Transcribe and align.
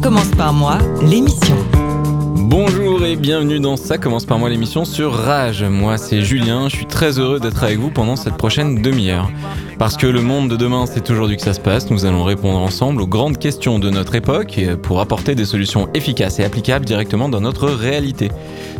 commence 0.00 0.30
par 0.30 0.52
moi, 0.52 0.78
l'émission. 1.02 1.59
Bonjour 2.50 3.04
et 3.04 3.14
bienvenue 3.14 3.60
dans 3.60 3.76
Ça 3.76 3.96
commence 3.96 4.24
par 4.24 4.40
moi 4.40 4.50
l'émission 4.50 4.84
sur 4.84 5.12
Rage. 5.12 5.62
Moi 5.62 5.98
c'est 5.98 6.22
Julien, 6.22 6.68
je 6.68 6.74
suis 6.74 6.86
très 6.86 7.20
heureux 7.20 7.38
d'être 7.38 7.62
avec 7.62 7.78
vous 7.78 7.92
pendant 7.92 8.16
cette 8.16 8.36
prochaine 8.36 8.82
demi-heure. 8.82 9.30
Parce 9.78 9.96
que 9.96 10.08
le 10.08 10.20
monde 10.20 10.50
de 10.50 10.56
demain 10.56 10.86
c'est 10.86 11.08
aujourd'hui 11.10 11.36
que 11.36 11.44
ça 11.44 11.54
se 11.54 11.60
passe, 11.60 11.90
nous 11.92 12.06
allons 12.06 12.24
répondre 12.24 12.58
ensemble 12.58 13.02
aux 13.02 13.06
grandes 13.06 13.38
questions 13.38 13.78
de 13.78 13.88
notre 13.88 14.16
époque 14.16 14.60
pour 14.82 14.98
apporter 14.98 15.36
des 15.36 15.44
solutions 15.44 15.88
efficaces 15.94 16.40
et 16.40 16.44
applicables 16.44 16.84
directement 16.84 17.28
dans 17.28 17.40
notre 17.40 17.68
réalité. 17.68 18.32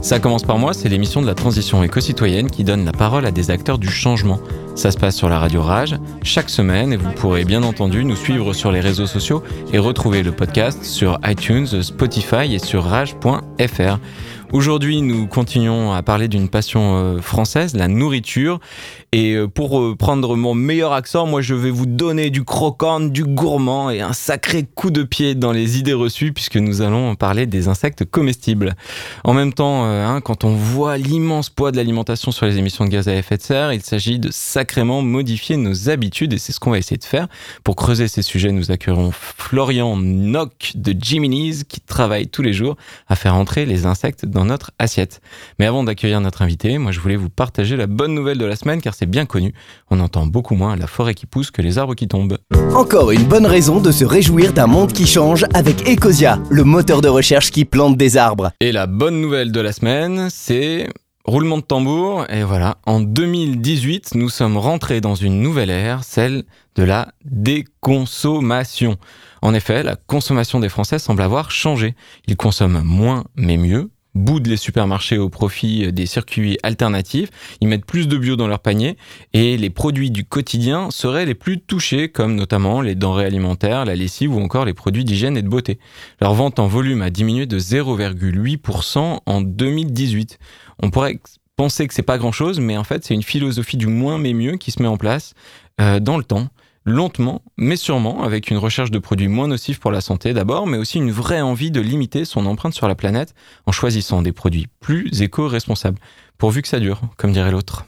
Ça 0.03 0.19
commence 0.19 0.43
par 0.43 0.59
moi, 0.59 0.75
c'est 0.75 0.89
l'émission 0.89 1.23
de 1.23 1.27
la 1.27 1.35
transition 1.35 1.85
éco-citoyenne 1.85 2.51
qui 2.51 2.65
donne 2.65 2.85
la 2.85 2.93
parole 2.93 3.25
à 3.25 3.31
des 3.31 3.53
acteurs 3.53 3.79
du 3.79 3.89
changement. 3.89 4.41
Ça 4.75 4.91
se 4.91 4.99
passe 4.99 5.15
sur 5.15 5.29
la 5.29 5.39
radio 5.39 5.63
Rage 5.63 5.97
chaque 6.23 6.49
semaine 6.49 6.93
et 6.93 6.97
vous 6.97 7.13
pourrez 7.13 7.45
bien 7.45 7.63
entendu 7.63 8.05
nous 8.05 8.17
suivre 8.17 8.53
sur 8.53 8.73
les 8.73 8.81
réseaux 8.81 9.07
sociaux 9.07 9.43
et 9.73 9.79
retrouver 9.79 10.23
le 10.23 10.33
podcast 10.33 10.85
sur 10.85 11.19
iTunes, 11.25 11.83
Spotify 11.83 12.55
et 12.55 12.59
sur 12.59 12.85
rage.fr 12.85 13.60
fr. 13.69 13.99
Aujourd'hui, 14.53 15.01
nous 15.01 15.29
continuons 15.29 15.93
à 15.93 16.03
parler 16.03 16.27
d'une 16.27 16.49
passion 16.49 16.97
euh, 16.97 17.21
française, 17.21 17.77
la 17.77 17.87
nourriture. 17.87 18.59
Et 19.13 19.35
euh, 19.35 19.47
pour 19.47 19.81
euh, 19.81 19.95
prendre 19.95 20.35
mon 20.35 20.55
meilleur 20.55 20.93
accent, 20.93 21.25
moi 21.25 21.41
je 21.41 21.55
vais 21.55 21.71
vous 21.71 21.87
donner 21.87 22.31
du 22.31 22.43
croquant, 22.43 22.99
du 22.99 23.23
gourmand 23.23 23.91
et 23.91 24.01
un 24.01 24.13
sacré 24.13 24.65
coup 24.75 24.91
de 24.91 25.05
pied 25.05 25.37
dans 25.37 25.53
les 25.53 25.79
idées 25.79 25.93
reçues 25.93 26.33
puisque 26.33 26.57
nous 26.57 26.83
allons 26.83 27.15
parler 27.15 27.47
des 27.47 27.69
insectes 27.69 28.05
comestibles. 28.05 28.75
En 29.23 29.35
même 29.35 29.53
temps, 29.53 29.85
hein, 29.85 30.21
quand 30.21 30.43
on 30.43 30.57
voit 30.57 30.99
l'immense 30.99 31.49
poids 31.49 31.71
de 31.71 31.77
l'alimentation 31.77 32.33
sur 32.33 32.47
les 32.47 32.59
émissions 32.59 32.85
de 32.85 32.91
gaz 32.91 33.07
à 33.07 33.15
effet 33.15 33.37
de 33.37 33.43
serre, 33.43 33.73
il 33.73 33.83
s'agit 33.83 34.19
de 34.19 34.31
sacrément 34.33 35.01
modifier 35.01 35.59
nos 35.59 35.91
habitudes 35.91 36.33
et 36.33 36.39
c'est 36.39 36.51
ce 36.51 36.59
qu'on 36.59 36.73
va 36.73 36.79
essayer 36.79 36.99
de 36.99 37.05
faire. 37.05 37.29
Pour 37.63 37.77
creuser 37.77 38.09
ces 38.09 38.23
sujets, 38.23 38.51
nous 38.51 38.73
accueillerons 38.73 39.13
Florian 39.13 39.97
Nock 39.97 40.73
de 40.75 40.93
Jiminy's 40.99 41.63
qui 41.63 41.81
travaille 41.81 42.27
tous 42.27 42.43
les 42.43 42.53
jours 42.53 42.77
à 43.09 43.15
faire 43.15 43.37
entrer 43.37 43.65
les 43.65 43.87
insectes 43.87 44.27
dans 44.27 44.40
notre 44.45 44.71
assiette. 44.79 45.21
Mais 45.59 45.67
avant 45.67 45.85
d'accueillir 45.85 46.21
notre 46.21 46.43
invité, 46.43 46.79
moi 46.79 46.93
je 46.93 47.01
voulais 47.01 47.17
vous 47.17 47.31
partager 47.31 47.77
la 47.77 47.87
bonne 47.87 48.15
nouvelle 48.15 48.39
de 48.39 48.45
la 48.45 48.57
semaine 48.57 48.81
car 48.81 48.95
c'est 48.95 49.07
bien 49.07 49.27
connu, 49.27 49.55
on 49.91 50.01
entend 50.01 50.27
beaucoup 50.27 50.55
moins 50.55 50.77
la 50.77 50.87
forêt 50.87 51.15
qui 51.15 51.27
pousse 51.27 51.51
que 51.51 51.63
les 51.63 51.79
arbres 51.79 51.95
qui 51.95 52.09
tombent. 52.09 52.39
Encore 52.75 53.11
une 53.11 53.25
bonne 53.25 53.47
raison 53.47 53.81
de 53.81 53.93
se 53.93 54.05
réjouir 54.05 54.53
d'un 54.53 54.67
monde 54.67 54.93
qui 54.93 55.07
change 55.07 55.45
avec 55.55 55.89
Ecosia, 55.89 56.39
le 56.51 56.65
moteur 56.65 57.01
de 57.01 57.09
recherche 57.09 57.51
qui 57.51 57.65
plante 57.65 57.97
des 57.97 58.17
arbres. 58.17 58.53
Et 58.61 58.73
la 58.73 58.87
bonne 58.87 59.21
nouvelle 59.21 59.53
de 59.53 59.61
la 59.61 59.73
semaine, 59.73 60.29
c'est 60.31 60.89
roulement 61.25 61.59
de 61.59 61.63
tambour, 61.63 62.27
et 62.31 62.43
voilà, 62.43 62.79
en 62.87 63.01
2018, 63.01 64.15
nous 64.15 64.29
sommes 64.29 64.57
rentrés 64.57 65.01
dans 65.01 65.15
une 65.15 65.41
nouvelle 65.41 65.71
ère, 65.71 66.03
celle 66.03 66.45
de 66.77 66.83
la 66.83 67.13
déconsommation. 67.25 68.97
En 69.43 69.55
effet, 69.55 69.83
la 69.83 69.97
consommation 69.97 70.61
des 70.61 70.69
Français 70.69 70.99
semble 70.99 71.23
avoir 71.23 71.51
changé. 71.51 71.95
Ils 72.27 72.37
consomment 72.37 72.83
moins 72.83 73.25
mais 73.37 73.57
mieux, 73.57 73.91
boudent 74.15 74.49
les 74.49 74.57
supermarchés 74.57 75.19
au 75.19 75.29
profit 75.29 75.93
des 75.93 76.07
circuits 76.07 76.59
alternatifs, 76.63 77.31
ils 77.61 77.69
mettent 77.69 77.85
plus 77.85 78.09
de 78.09 78.17
bio 78.17 78.37
dans 78.37 78.49
leur 78.49 78.61
panier 78.61 78.97
et 79.33 79.57
les 79.57 79.71
produits 79.71 80.11
du 80.11 80.25
quotidien 80.25 80.91
seraient 80.91 81.27
les 81.27 81.35
plus 81.35 81.61
touchés 81.61 82.09
comme 82.09 82.35
notamment 82.35 82.81
les 82.81 82.95
denrées 82.95 83.27
alimentaires, 83.27 83.85
la 83.85 83.95
lessive 83.95 84.35
ou 84.35 84.41
encore 84.41 84.65
les 84.65 84.75
produits 84.75 85.05
d'hygiène 85.05 85.37
et 85.37 85.43
de 85.43 85.49
beauté. 85.49 85.79
Leur 86.21 86.35
vente 86.35 86.59
en 86.59 86.67
volume 86.67 87.03
a 87.03 87.11
diminué 87.11 87.47
de 87.47 87.59
0,8% 87.59 89.21
en 89.25 89.41
2018. 89.41 90.39
On 90.83 90.91
pourrait 90.91 91.21
penser 91.57 91.87
que 91.87 91.95
c'est 91.95 92.03
pas 92.03 92.19
grand 92.19 92.33
chose, 92.33 92.59
mais 92.59 92.77
en 92.77 92.85
fait 92.85 93.05
c'est 93.05 93.15
une 93.15 93.23
philosophie 93.23 93.77
du 93.77 93.87
moins 93.87 94.19
mais 94.19 94.33
mieux 94.33 94.57
qui 94.57 94.71
se 94.71 94.83
met 94.83 94.89
en 94.89 94.97
place 94.97 95.35
euh, 95.81 96.01
dans 96.01 96.19
le 96.19 96.25
temps 96.25 96.49
lentement, 96.91 97.43
mais 97.57 97.77
sûrement, 97.77 98.23
avec 98.23 98.51
une 98.51 98.59
recherche 98.59 98.91
de 98.91 98.99
produits 98.99 99.29
moins 99.29 99.49
nocifs 99.49 99.81
pour 99.81 99.91
la 99.91 100.01
santé 100.01 100.35
d'abord, 100.35 100.67
mais 100.67 100.77
aussi 100.77 100.99
une 100.99 101.11
vraie 101.11 101.41
envie 101.41 101.71
de 101.71 101.81
limiter 101.81 102.25
son 102.25 102.47
empreinte 102.47 102.75
sur 102.75 102.89
la 102.89 102.95
planète 102.95 103.35
en 103.67 103.73
choisissant 103.73 104.23
des 104.23 104.33
produits 104.33 104.67
plus 104.81 105.23
éco-responsables. 105.23 105.99
Pourvu 106.39 106.63
que 106.63 106.69
ça 106.69 106.81
dure, 106.81 107.01
comme 107.17 107.33
dirait 107.33 107.51
l'autre. 107.51 107.85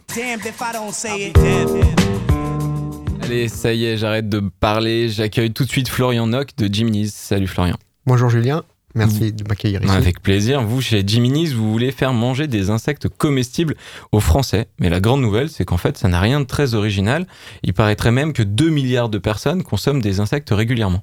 Allez, 3.22 3.48
ça 3.48 3.72
y 3.72 3.84
est, 3.84 3.96
j'arrête 3.96 4.28
de 4.28 4.40
parler. 4.40 5.08
J'accueille 5.08 5.52
tout 5.52 5.64
de 5.64 5.70
suite 5.70 5.88
Florian 5.88 6.26
Nock 6.26 6.56
de 6.56 6.72
Jiminy's. 6.72 7.14
Salut 7.14 7.46
Florian. 7.46 7.76
Bonjour 8.04 8.28
Julien, 8.30 8.64
merci 8.94 9.32
de 9.32 9.44
m'accueillir 9.48 9.82
ici. 9.82 9.92
Avec 9.92 10.20
plaisir. 10.20 10.62
Vous, 10.62 10.80
chez 10.80 11.02
Jiminy's, 11.06 11.52
vous 11.52 11.70
voulez 11.70 11.92
faire 11.92 12.12
manger 12.12 12.46
des 12.46 12.70
insectes 12.70 13.08
comestibles 13.08 13.74
aux 14.12 14.20
Français. 14.20 14.68
Mais 14.78 14.88
la 14.88 15.00
grande 15.00 15.20
nouvelle, 15.20 15.48
c'est 15.48 15.64
qu'en 15.64 15.76
fait, 15.76 15.96
ça 15.98 16.08
n'a 16.08 16.20
rien 16.20 16.40
de 16.40 16.46
très 16.46 16.74
original. 16.74 17.26
Il 17.62 17.74
paraîtrait 17.74 18.12
même 18.12 18.32
que 18.32 18.42
2 18.42 18.70
milliards 18.70 19.08
de 19.08 19.18
personnes 19.18 19.62
consomment 19.62 20.02
des 20.02 20.20
insectes 20.20 20.50
régulièrement. 20.50 21.02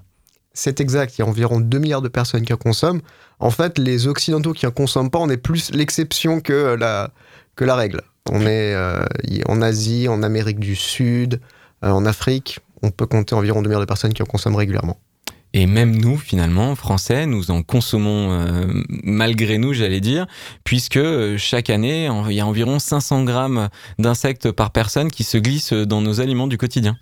C'est 0.53 0.81
exact, 0.81 1.17
il 1.17 1.21
y 1.21 1.23
a 1.23 1.27
environ 1.27 1.59
2 1.59 1.77
milliards 1.77 2.01
de 2.01 2.09
personnes 2.09 2.43
qui 2.43 2.53
en 2.53 2.57
consomment. 2.57 3.01
En 3.39 3.51
fait, 3.51 3.77
les 3.77 4.07
Occidentaux 4.07 4.53
qui 4.53 4.67
en 4.67 4.71
consomment 4.71 5.09
pas, 5.09 5.19
on 5.19 5.29
est 5.29 5.37
plus 5.37 5.71
l'exception 5.71 6.41
que 6.41 6.75
la, 6.77 7.11
que 7.55 7.63
la 7.63 7.75
règle. 7.75 8.01
On 8.29 8.41
est 8.41 8.73
euh, 8.73 9.05
en 9.47 9.61
Asie, 9.61 10.07
en 10.07 10.21
Amérique 10.23 10.59
du 10.59 10.75
Sud, 10.75 11.39
euh, 11.83 11.89
en 11.89 12.05
Afrique, 12.05 12.59
on 12.81 12.91
peut 12.91 13.05
compter 13.05 13.35
environ 13.35 13.61
2 13.61 13.69
milliards 13.69 13.81
de 13.81 13.85
personnes 13.85 14.13
qui 14.13 14.21
en 14.21 14.25
consomment 14.25 14.55
régulièrement. 14.55 14.99
Et 15.53 15.65
même 15.65 15.95
nous, 15.95 16.17
finalement, 16.17 16.75
Français, 16.75 17.25
nous 17.25 17.49
en 17.49 17.63
consommons 17.63 18.31
euh, 18.31 18.65
malgré 19.03 19.57
nous, 19.57 19.73
j'allais 19.73 19.99
dire, 19.99 20.27
puisque 20.63 20.97
euh, 20.97 21.37
chaque 21.37 21.71
année, 21.71 22.07
il 22.29 22.35
y 22.35 22.39
a 22.39 22.45
environ 22.45 22.77
500 22.77 23.23
grammes 23.23 23.69
d'insectes 23.97 24.51
par 24.51 24.69
personne 24.71 25.09
qui 25.09 25.23
se 25.23 25.39
glissent 25.39 25.73
dans 25.73 26.01
nos 26.01 26.21
aliments 26.21 26.45
du 26.45 26.57
quotidien. 26.57 26.97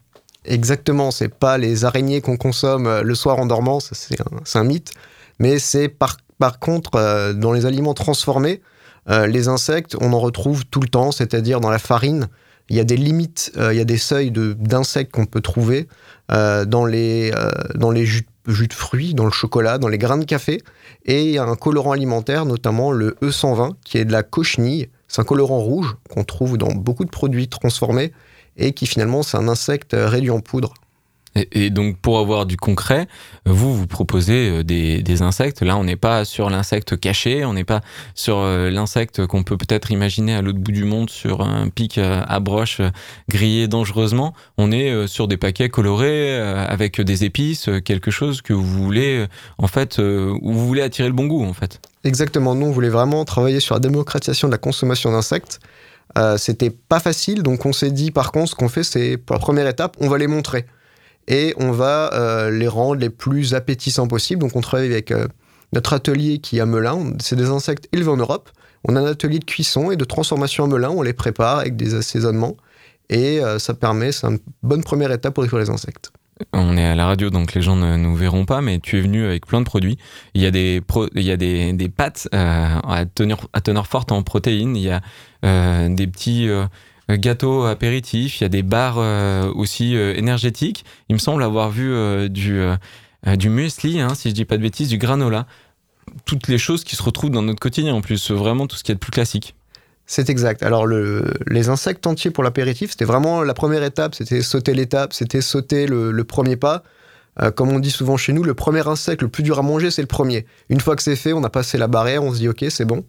Exactement, 0.46 1.12
c'est 1.12 1.34
pas 1.34 1.58
les 1.58 1.84
araignées 1.84 2.22
qu'on 2.22 2.38
consomme 2.38 2.88
euh, 2.88 3.02
le 3.02 3.16
soir 3.16 3.38
en 3.40 3.46
dormant, 3.46 3.80
c'est 3.82 4.16
un, 4.56 4.64
mythe, 4.64 4.94
mais 5.40 5.60
c'est 5.60 5.90
par, 5.90 6.16
par 6.40 6.60
contre 6.60 7.34
dans 7.34 7.52
les 7.52 7.66
aliments 7.66 7.94
transformés, 7.94 8.62
les 9.10 9.48
insectes, 9.48 9.96
on 10.02 10.12
en 10.12 10.20
retrouve 10.20 10.66
tout 10.66 10.82
le 10.82 10.90
temps, 10.90 11.14
c'est-à-dire 11.14 11.62
dans 11.62 11.70
la 11.70 11.80
farine. 11.80 12.28
Il 12.70 12.76
y 12.76 12.82
a 12.82 12.84
des 12.84 12.98
limites, 12.98 13.54
il 13.56 13.78
y 13.78 13.80
a 13.80 13.86
des 13.86 13.98
seuils 13.98 14.32
de- 14.32 14.52
d'insectes 14.52 15.14
qu'on 15.14 15.26
peut 15.26 15.40
trouver 15.40 15.88
dans 16.28 16.86
les, 16.86 17.32
dans 17.76 17.92
les 17.92 18.06
jus, 18.06 18.28
jus 18.48 18.68
de 18.68 18.74
fruits, 18.74 19.14
dans 19.14 19.26
le 19.26 19.32
chocolat, 19.32 19.78
dans 19.78 19.88
les 19.88 19.98
grains 19.98 20.18
de 20.18 20.26
café. 20.26 20.62
Et 21.06 21.38
un 21.38 21.56
colorant 21.56 21.92
alimentaire, 21.92 22.46
notamment 22.46 22.92
le 22.92 23.18
E120, 23.22 23.74
qui 23.84 23.98
est 23.98 24.06
de 24.06 24.12
la 24.12 24.24
cochenille. 24.24 24.90
C'est 25.08 25.22
un 25.22 25.26
colorant 25.26 25.60
rouge 25.60 25.96
qu'on 26.10 26.24
trouve 26.24 26.58
dans 26.58 26.74
beaucoup 26.74 27.06
de 27.06 27.10
produits 27.10 27.48
transformés 27.48 28.12
et 28.58 28.74
qui 28.74 28.88
finalement 28.88 29.24
c'est 29.24 29.38
un 29.38 29.48
insecte 29.48 29.96
réduit 29.98 30.32
en 30.32 30.40
poudre. 30.40 30.74
Et, 31.52 31.70
donc, 31.70 31.98
pour 31.98 32.20
avoir 32.20 32.46
du 32.46 32.58
concret, 32.58 33.08
vous, 33.46 33.76
vous 33.76 33.88
proposez 33.88 34.50
euh, 34.50 34.64
des, 34.64 35.22
insectes. 35.22 35.62
Là, 35.62 35.78
on 35.78 35.84
n'est 35.84 35.96
pas 35.96 36.26
sur 36.26 36.50
l'insecte 36.50 37.00
caché, 37.00 37.46
on 37.46 37.54
n'est 37.54 37.64
pas 37.64 37.82
sur 38.14 38.38
euh, 38.38 38.70
l'insecte 38.70 39.26
qu'on 39.26 39.44
peut 39.44 39.58
peut-être 39.58 39.92
imaginer 39.92 40.36
à 40.36 40.42
l'autre 40.42 40.60
bout 40.60 40.72
du 40.72 40.84
monde 40.84 41.10
sur 41.10 41.42
un 41.42 41.70
pic 41.70 41.98
euh, 41.98 42.22
à 42.28 42.40
broche 42.40 42.82
grillé 43.30 43.68
dangereusement. 43.68 44.34
On 44.58 44.72
est 44.72 45.08
sur 45.08 45.28
des 45.28 45.38
paquets 45.38 45.70
colorés 45.70 46.38
avec 46.38 47.02
des 47.02 47.24
épices, 47.24 47.70
quelque 47.84 48.12
chose 48.12 48.42
que 48.42 48.54
vous 48.54 48.84
voulez, 48.84 49.26
en 49.58 49.68
fait, 49.68 50.00
où 50.00 50.54
vous 50.54 50.68
voulez 50.68 50.82
attirer 50.82 51.08
le 51.08 51.14
bon 51.14 51.26
goût, 51.26 51.44
en 51.44 51.54
fait. 51.54 51.80
Exactement, 52.04 52.56
nous 52.56 52.68
on 52.68 52.72
voulait 52.72 52.90
vraiment 52.90 53.26
travailler 53.26 53.60
sur 53.60 53.76
la 53.76 53.80
démocratisation 53.80 54.48
de 54.48 54.54
la 54.54 54.58
consommation 54.58 55.12
d'insectes. 55.12 55.60
C'était 56.38 56.70
pas 56.70 57.00
facile, 57.00 57.44
donc 57.44 57.66
on 57.66 57.74
s'est 57.74 57.92
dit 57.92 58.12
par 58.12 58.32
contre 58.32 58.52
ce 58.52 58.56
qu'on 58.56 58.70
fait 58.70 58.84
c'est 58.84 59.18
pour 59.18 59.36
la 59.36 59.40
première 59.40 59.68
étape, 59.68 59.96
on 60.00 60.08
va 60.08 60.18
les 60.18 60.28
montrer. 60.28 60.66
Et 61.28 61.54
on 61.58 61.72
va 61.72 62.14
euh, 62.14 62.50
les 62.50 62.68
rendre 62.68 62.96
les 62.96 63.10
plus 63.10 63.54
appétissants 63.54 64.08
possibles. 64.08 64.42
Donc 64.42 64.56
on 64.56 64.62
travaille 64.62 64.88
avec 64.88 65.12
euh, 65.12 65.28
notre 65.74 65.94
atelier 65.94 66.40
qui 66.40 66.58
est 66.58 66.62
à 66.62 66.66
Melun, 66.66 67.14
c'est 67.20 67.36
des 67.36 67.50
insectes 67.50 67.90
élevés 67.92 68.12
en 68.12 68.18
Europe. 68.18 68.50
On 68.88 68.96
a 68.96 69.02
un 69.02 69.06
atelier 69.06 69.40
de 69.40 69.46
cuisson 69.46 69.92
et 69.92 69.98
de 69.98 70.06
transformation 70.06 70.64
à 70.64 70.68
Melun, 70.68 70.90
on 70.90 71.02
les 71.02 71.14
prépare 71.14 71.60
avec 71.60 71.76
des 71.76 71.96
assaisonnements. 71.96 72.56
Et 73.10 73.42
euh, 73.42 73.60
ça 73.60 73.74
permet, 73.74 74.12
c'est 74.12 74.28
une 74.28 74.40
bonne 74.64 74.84
première 74.84 75.12
étape 75.12 75.34
pour 75.34 75.44
découvrir 75.44 75.66
les 75.66 75.72
insectes. 75.72 76.12
On 76.54 76.78
est 76.78 76.86
à 76.86 76.94
la 76.94 77.08
radio, 77.08 77.32
donc 77.32 77.56
les 77.56 77.64
gens 77.64 77.76
ne 77.76 77.98
nous 77.98 78.16
verront 78.16 78.46
pas, 78.46 78.62
mais 78.62 78.80
tu 78.80 78.98
es 78.98 79.02
venu 79.02 79.26
avec 79.26 79.48
plein 79.48 79.60
de 79.60 79.66
produits. 79.66 79.98
Il 80.36 80.42
y 80.42 80.46
a 80.46 80.52
des, 80.52 80.82
il 81.16 81.24
y 81.24 81.32
a 81.32 81.38
des, 81.38 81.74
des 81.74 81.90
pâtes 81.90 82.28
à, 82.32 83.06
teneur, 83.16 83.50
à 83.54 83.62
teneur 83.62 83.88
forte 83.88 84.12
en 84.12 84.22
protéines. 84.22 84.76
Il 84.76 84.84
y 84.84 84.92
a 84.92 85.02
des 85.90 86.06
petits, 86.06 86.48
gâteaux 87.16 87.64
apéritifs, 87.64 88.40
il 88.40 88.44
y 88.44 88.46
a 88.46 88.50
des 88.50 88.64
bars 88.64 88.98
euh, 88.98 89.52
aussi 89.54 89.96
euh, 89.96 90.14
énergétiques. 90.16 90.84
Il 91.08 91.14
me 91.14 91.20
semble 91.20 91.42
avoir 91.44 91.70
vu 91.70 91.94
euh, 91.94 92.28
du, 92.28 92.60
euh, 92.60 92.76
euh, 93.28 93.36
du 93.38 93.50
muesli, 93.50 94.02
hein, 94.02 94.14
si 94.14 94.30
je 94.30 94.34
dis 94.34 94.44
pas 94.46 94.58
de 94.58 94.62
bêtises, 94.64 94.90
du 94.90 94.98
granola. 94.98 95.48
Toutes 96.26 96.48
les 96.50 96.58
choses 96.58 96.84
qui 96.84 96.96
se 96.96 97.04
retrouvent 97.04 97.32
dans 97.32 97.42
notre 97.44 97.60
quotidien 97.60 97.94
en 97.94 98.02
plus, 98.02 98.32
vraiment 98.32 98.68
tout 98.68 98.76
ce 98.76 98.84
qui 98.84 98.92
est 98.92 98.96
de 98.96 99.00
plus 99.00 99.12
classique. 99.12 99.56
C'est 100.06 100.30
exact. 100.30 100.64
Alors, 100.64 100.86
le- 100.86 101.34
les 101.48 101.68
insectes 101.70 102.08
entiers 102.08 102.32
pour 102.32 102.44
l'apéritif, 102.44 102.92
c'était 102.92 103.06
vraiment 103.06 103.44
la 103.44 103.54
première 103.54 103.84
étape. 103.84 104.16
C'était 104.16 104.42
sauter 104.42 104.74
l'étape, 104.74 105.12
c'était 105.14 105.42
sauter 105.42 105.86
le, 105.86 106.24
premier 106.24 106.56
pas. 106.56 106.84
Euh, 107.42 107.52
comme 107.52 107.70
on 107.70 107.80
dit 107.80 107.92
souvent 107.92 108.18
chez 108.18 108.34
nous, 108.34 108.44
le 108.44 108.54
premier 108.54 108.88
insecte 108.88 109.22
le 109.22 109.28
plus 109.28 109.44
dur 109.44 109.60
à 109.60 109.62
manger, 109.62 109.92
c'est 109.92 110.02
le 110.02 110.08
premier. 110.08 110.46
Une 110.70 110.80
fois 110.80 110.96
que 110.96 111.04
c'est 111.04 111.18
fait, 111.18 111.34
on 111.34 111.44
a 111.44 111.50
passé 111.50 111.78
la 111.78 111.88
barrière, 111.88 112.24
on 112.24 112.34
se 112.34 112.40
dit 112.40 112.48
ok, 112.50 112.66
c'est 112.70 112.86
bon. 112.86 113.04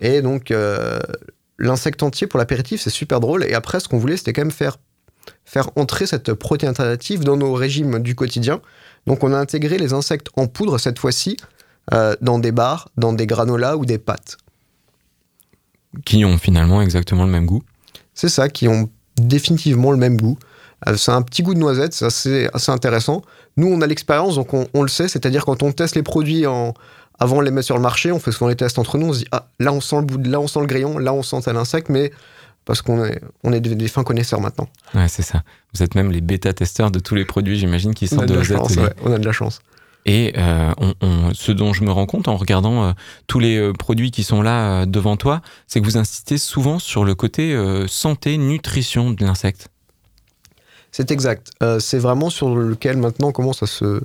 Et 0.00 0.20
donc, 0.20 0.50
euh, 0.50 0.98
l'insecte 1.62 2.02
entier 2.02 2.26
pour 2.26 2.38
l'apéritif, 2.38 2.82
c'est 2.82 2.90
super 2.90 3.20
drôle. 3.20 3.44
Et 3.44 3.54
après, 3.54 3.80
ce 3.80 3.88
qu'on 3.88 3.98
voulait, 3.98 4.18
c'était 4.18 4.34
quand 4.34 4.42
même 4.42 4.50
faire, 4.50 4.78
faire 5.46 5.70
entrer 5.76 6.06
cette 6.06 6.34
protéine 6.34 6.70
alternative 6.70 7.24
dans 7.24 7.36
nos 7.36 7.54
régimes 7.54 8.00
du 8.00 8.14
quotidien. 8.14 8.60
Donc, 9.06 9.24
on 9.24 9.32
a 9.32 9.38
intégré 9.38 9.78
les 9.78 9.94
insectes 9.94 10.28
en 10.36 10.48
poudre 10.48 10.78
cette 10.78 10.98
fois-ci 10.98 11.36
euh, 11.94 12.14
dans 12.20 12.38
des 12.38 12.52
bars, 12.52 12.90
dans 12.96 13.12
des 13.12 13.26
granolas 13.26 13.76
ou 13.76 13.86
des 13.86 13.98
pâtes. 13.98 14.36
Qui 16.04 16.24
ont 16.24 16.36
finalement 16.36 16.82
exactement 16.82 17.24
le 17.24 17.30
même 17.30 17.46
goût. 17.46 17.62
C'est 18.14 18.28
ça, 18.28 18.48
qui 18.48 18.66
ont 18.66 18.90
définitivement 19.16 19.92
le 19.92 19.98
même 19.98 20.20
goût. 20.20 20.38
Euh, 20.88 20.96
c'est 20.96 21.12
un 21.12 21.22
petit 21.22 21.42
goût 21.42 21.54
de 21.54 21.60
noisette, 21.60 21.94
c'est 21.94 22.06
assez, 22.06 22.48
assez 22.52 22.72
intéressant. 22.72 23.22
Nous, 23.56 23.68
on 23.68 23.80
a 23.82 23.86
l'expérience, 23.86 24.34
donc 24.34 24.52
on, 24.52 24.66
on 24.74 24.82
le 24.82 24.88
sait, 24.88 25.06
c'est-à-dire 25.06 25.44
quand 25.44 25.62
on 25.62 25.70
teste 25.70 25.94
les 25.94 26.02
produits 26.02 26.46
en, 26.46 26.74
avant 27.22 27.38
de 27.38 27.44
les 27.44 27.50
mettre 27.50 27.66
sur 27.66 27.76
le 27.76 27.82
marché, 27.82 28.10
on 28.12 28.18
fait 28.18 28.32
souvent 28.32 28.48
les 28.48 28.56
tests 28.56 28.78
entre 28.78 28.98
nous, 28.98 29.08
on 29.08 29.12
se 29.12 29.20
dit, 29.20 29.26
ah, 29.32 29.46
là 29.60 29.72
on 29.72 29.80
sent 29.80 29.96
le 29.96 30.02
bout, 30.02 30.18
de- 30.18 30.30
là 30.30 30.40
on 30.40 30.46
sent 30.48 30.60
le 30.60 30.66
grillon, 30.66 30.98
là 30.98 31.12
on 31.12 31.22
sent 31.22 31.40
tel 31.44 31.56
insecte, 31.56 31.88
mais 31.88 32.10
parce 32.64 32.82
qu'on 32.82 33.04
est, 33.04 33.20
on 33.44 33.52
est 33.52 33.60
des, 33.60 33.74
des 33.74 33.88
fins 33.88 34.04
connaisseurs 34.04 34.40
maintenant. 34.40 34.68
Ouais, 34.94 35.08
c'est 35.08 35.22
ça. 35.22 35.42
Vous 35.74 35.82
êtes 35.82 35.94
même 35.94 36.10
les 36.12 36.20
bêta-testeurs 36.20 36.90
de 36.90 36.98
tous 37.00 37.14
les 37.14 37.24
produits, 37.24 37.58
j'imagine, 37.58 37.94
qui 37.94 38.06
On 38.12 38.16
a 38.16 38.18
sortent 38.18 38.28
de 38.28 38.34
de 38.34 38.38
la 38.38 38.44
vos 38.44 38.54
chance, 38.56 38.72
ateliers. 38.72 38.82
ouais, 38.86 38.94
on 39.04 39.12
a 39.12 39.18
de 39.18 39.24
la 39.26 39.32
chance. 39.32 39.60
Et 40.04 40.32
euh, 40.36 40.72
on- 40.78 40.94
on- 41.00 41.32
ce 41.34 41.52
dont 41.52 41.72
je 41.72 41.84
me 41.84 41.92
rends 41.92 42.06
compte 42.06 42.26
en 42.26 42.36
regardant 42.36 42.84
euh, 42.84 42.92
tous 43.28 43.38
les 43.38 43.56
euh, 43.56 43.72
produits 43.72 44.10
qui 44.10 44.24
sont 44.24 44.42
là 44.42 44.84
devant 44.86 45.16
toi, 45.16 45.42
c'est 45.68 45.80
que 45.80 45.84
vous 45.86 45.96
insistez 45.96 46.38
souvent 46.38 46.78
sur 46.80 47.04
le 47.04 47.14
côté 47.14 47.56
santé, 47.88 48.36
nutrition 48.36 49.10
de 49.12 49.24
l'insecte. 49.24 49.68
C'est 50.90 51.10
exact. 51.10 51.50
C'est 51.78 51.98
vraiment 51.98 52.30
sur 52.30 52.54
lequel 52.54 52.96
maintenant 52.98 53.28
on 53.28 53.32
commence 53.32 53.62
à 53.62 53.66
se, 53.66 54.02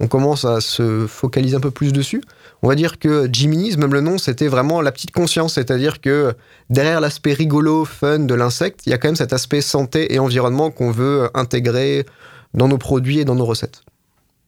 on 0.00 0.08
commence 0.08 0.44
à 0.44 0.60
se 0.60 1.06
focaliser 1.06 1.56
un 1.56 1.60
peu 1.60 1.70
plus 1.70 1.92
dessus. 1.92 2.22
On 2.64 2.68
va 2.68 2.76
dire 2.76 2.98
que 2.98 3.28
Jiminy's, 3.30 3.76
même 3.76 3.92
le 3.92 4.00
nom, 4.00 4.16
c'était 4.16 4.48
vraiment 4.48 4.80
la 4.80 4.90
petite 4.90 5.10
conscience, 5.10 5.52
c'est-à-dire 5.54 6.00
que 6.00 6.34
derrière 6.70 6.98
l'aspect 7.02 7.34
rigolo, 7.34 7.84
fun 7.84 8.20
de 8.20 8.32
l'insecte, 8.34 8.80
il 8.86 8.90
y 8.90 8.92
a 8.94 8.98
quand 8.98 9.08
même 9.08 9.16
cet 9.16 9.34
aspect 9.34 9.60
santé 9.60 10.14
et 10.14 10.18
environnement 10.18 10.70
qu'on 10.70 10.90
veut 10.90 11.28
intégrer 11.34 12.06
dans 12.54 12.66
nos 12.66 12.78
produits 12.78 13.18
et 13.18 13.26
dans 13.26 13.34
nos 13.34 13.44
recettes. 13.44 13.82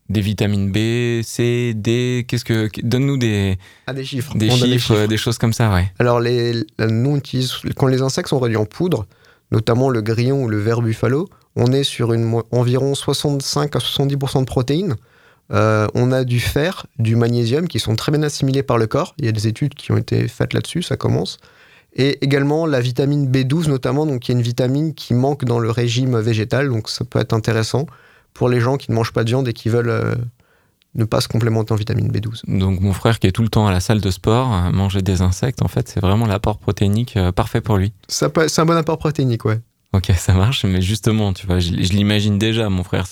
Des 0.08 0.22
vitamines 0.22 0.70
B, 0.72 1.22
C, 1.24 1.74
D, 1.76 2.24
qu'est-ce 2.26 2.46
que 2.46 2.70
donne-nous 2.82 3.18
des, 3.18 3.58
Ah, 3.86 3.92
des 3.92 4.04
chiffres. 4.04 4.34
des 4.34 4.48
chiffres, 4.48 5.06
des 5.06 5.16
choses 5.18 5.36
comme 5.36 5.52
ça, 5.52 5.70
ouais. 5.74 5.92
Alors, 5.98 6.18
les, 6.20 6.54
la- 6.78 6.86
nous, 6.86 7.10
on 7.10 7.16
utilise, 7.16 7.52
quand 7.76 7.86
les 7.88 8.00
insectes 8.00 8.30
sont 8.30 8.38
réduits 8.38 8.56
en 8.56 8.64
poudre, 8.64 9.04
notamment 9.52 9.90
le 9.90 10.00
grillon 10.00 10.44
ou 10.44 10.48
le 10.48 10.58
ver 10.58 10.80
buffalo, 10.80 11.28
on 11.54 11.70
est 11.70 11.84
sur 11.84 12.14
une, 12.14 12.40
environ 12.50 12.94
65 12.94 13.76
à 13.76 13.78
70% 13.78 14.40
de 14.40 14.44
protéines. 14.46 14.96
Euh, 15.52 15.86
on 15.94 16.12
a 16.12 16.24
du 16.24 16.40
fer, 16.40 16.86
du 16.98 17.14
magnésium 17.14 17.68
qui 17.68 17.78
sont 17.78 17.94
très 17.94 18.10
bien 18.12 18.22
assimilés 18.22 18.62
par 18.62 18.78
le 18.78 18.86
corps. 18.86 19.14
Il 19.18 19.26
y 19.26 19.28
a 19.28 19.32
des 19.32 19.46
études 19.46 19.74
qui 19.74 19.92
ont 19.92 19.96
été 19.96 20.26
faites 20.28 20.52
là-dessus, 20.52 20.82
ça 20.82 20.96
commence. 20.96 21.38
Et 21.94 22.22
également 22.24 22.66
la 22.66 22.80
vitamine 22.80 23.30
B12 23.30 23.68
notamment, 23.68 24.06
donc 24.06 24.20
qui 24.20 24.32
est 24.32 24.34
une 24.34 24.42
vitamine 24.42 24.94
qui 24.94 25.14
manque 25.14 25.44
dans 25.44 25.58
le 25.58 25.70
régime 25.70 26.18
végétal, 26.18 26.68
donc 26.68 26.90
ça 26.90 27.04
peut 27.04 27.18
être 27.18 27.32
intéressant 27.32 27.86
pour 28.34 28.48
les 28.48 28.60
gens 28.60 28.76
qui 28.76 28.90
ne 28.90 28.96
mangent 28.96 29.12
pas 29.12 29.24
de 29.24 29.30
viande 29.30 29.48
et 29.48 29.54
qui 29.54 29.70
veulent 29.70 29.88
euh, 29.88 30.14
ne 30.94 31.04
pas 31.04 31.20
se 31.20 31.28
complémenter 31.28 31.72
en 31.72 31.76
vitamine 31.76 32.10
B12. 32.10 32.42
Donc 32.58 32.80
mon 32.80 32.92
frère 32.92 33.18
qui 33.18 33.26
est 33.26 33.32
tout 33.32 33.42
le 33.42 33.48
temps 33.48 33.66
à 33.66 33.72
la 33.72 33.80
salle 33.80 34.00
de 34.00 34.10
sport, 34.10 34.52
à 34.52 34.70
manger 34.72 35.00
des 35.00 35.22
insectes, 35.22 35.62
en 35.62 35.68
fait, 35.68 35.88
c'est 35.88 36.00
vraiment 36.00 36.26
l'apport 36.26 36.58
protéinique 36.58 37.16
euh, 37.16 37.32
parfait 37.32 37.62
pour 37.62 37.76
lui. 37.76 37.92
Ça 38.08 38.30
C'est 38.48 38.60
un 38.60 38.66
bon 38.66 38.76
apport 38.76 38.98
protéinique, 38.98 39.44
ouais. 39.44 39.60
Ok, 39.96 40.12
ça 40.14 40.34
marche, 40.34 40.66
mais 40.66 40.82
justement, 40.82 41.32
tu 41.32 41.46
vois, 41.46 41.58
je, 41.58 41.70
l'imagine 41.70 42.38
déjà, 42.38 42.68
mon 42.68 42.84
frère. 42.84 43.06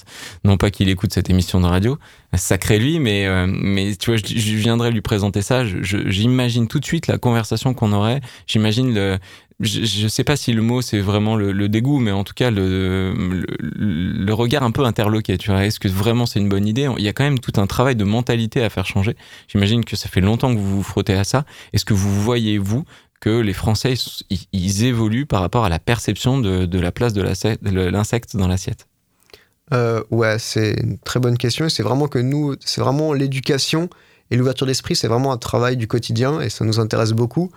Non 0.44 0.58
pas 0.58 0.70
qu'il 0.70 0.90
écoute 0.90 1.14
cette 1.14 1.31
émission 1.31 1.58
de 1.58 1.66
radio, 1.66 1.98
sacré 2.34 2.78
lui, 2.78 2.98
mais, 2.98 3.25
euh, 3.26 3.46
mais 3.48 3.96
tu 3.96 4.10
vois, 4.10 4.19
je, 4.19 4.54
viendrai 4.56 4.90
lui 4.90 5.00
présenter 5.00 5.40
ça. 5.40 5.64
J'imagine 5.64 6.69
tout 6.69 6.81
de 6.81 6.84
suite 6.84 7.06
la 7.06 7.16
conversation 7.16 7.72
qu'on 7.72 7.92
aurait. 7.92 8.20
J'imagine 8.46 8.92
le. 8.92 9.19
Je, 9.60 9.84
je 9.84 10.08
sais 10.08 10.25
pas 10.25 10.36
si 10.36 10.52
le 10.52 10.62
mot 10.62 10.82
c'est 10.82 10.98
vraiment 10.98 11.36
le, 11.36 11.52
le 11.52 11.69
dégoût, 11.69 12.00
mais 12.00 12.10
en 12.10 12.25
tout 12.25 12.34
cas 12.34 12.50
le, 12.50 13.14
le, 13.14 13.46
le 13.78 14.34
regard 14.34 14.64
un 14.64 14.72
peu 14.72 14.84
interloqué. 14.84 15.38
Tu 15.38 15.50
vois, 15.50 15.64
est-ce 15.64 15.78
que 15.78 15.88
vraiment 15.88 16.26
c'est 16.26 16.40
une 16.40 16.48
bonne 16.48 16.66
idée? 16.66 16.90
Il 16.98 17.04
y 17.04 17.08
a 17.08 17.12
quand 17.12 17.25
même 17.25 17.38
tout 17.38 17.52
un 17.58 17.69
travail 17.69 17.94
de 17.94 18.04
mentalité 18.04 18.62
à 18.62 18.69
faire 18.69 18.84
changer. 18.84 19.16
J'imagine 19.48 19.84
que 19.84 19.94
ça 19.94 20.08
fait 20.08 20.20
longtemps 20.20 20.52
que 20.52 20.58
vous 20.58 20.76
vous 20.76 20.82
frottez 20.82 21.14
à 21.14 21.25
ça. 21.25 21.44
Est-ce 21.72 21.84
que 21.84 21.94
vous 21.94 22.20
voyez 22.20 22.58
vous 22.58 22.84
que 23.20 23.40
les 23.40 23.52
Français 23.52 23.94
ils, 24.52 24.84
évoluent 24.84 25.26
par 25.26 25.40
rapport 25.40 25.64
à 25.64 25.69
la 25.69 25.78
perception 25.78 26.38
de, 26.38 26.78
la 26.78 26.93
place 26.93 27.12
de 27.12 27.22
l'insecte 27.22 28.37
dans 28.37 28.49
l'assiette 28.49 28.87
Euh, 29.72 30.02
ouais, 30.11 30.38
c'est 30.38 30.75
une 30.82 30.99
très 30.99 31.20
bonne 31.20 31.38
question. 31.38 31.69
C'est 31.69 31.82
vraiment 31.82 32.06
que 32.06 32.19
nous, 32.19 32.55
c'est 32.61 32.81
vraiment 32.81 33.12
l'éducation 33.14 33.88
et 34.31 34.37
l'ouverture 34.37 34.66
d'esprit, 34.66 34.94
c'est 34.94 35.08
vraiment 35.08 35.32
un 35.32 35.38
travail 35.38 35.76
du 35.76 35.87
quotidien 35.87 36.40
et 36.40 36.50
ça 36.50 36.64
nous 36.64 36.81
intéresse 36.81 37.12
beaucoup. 37.12 37.50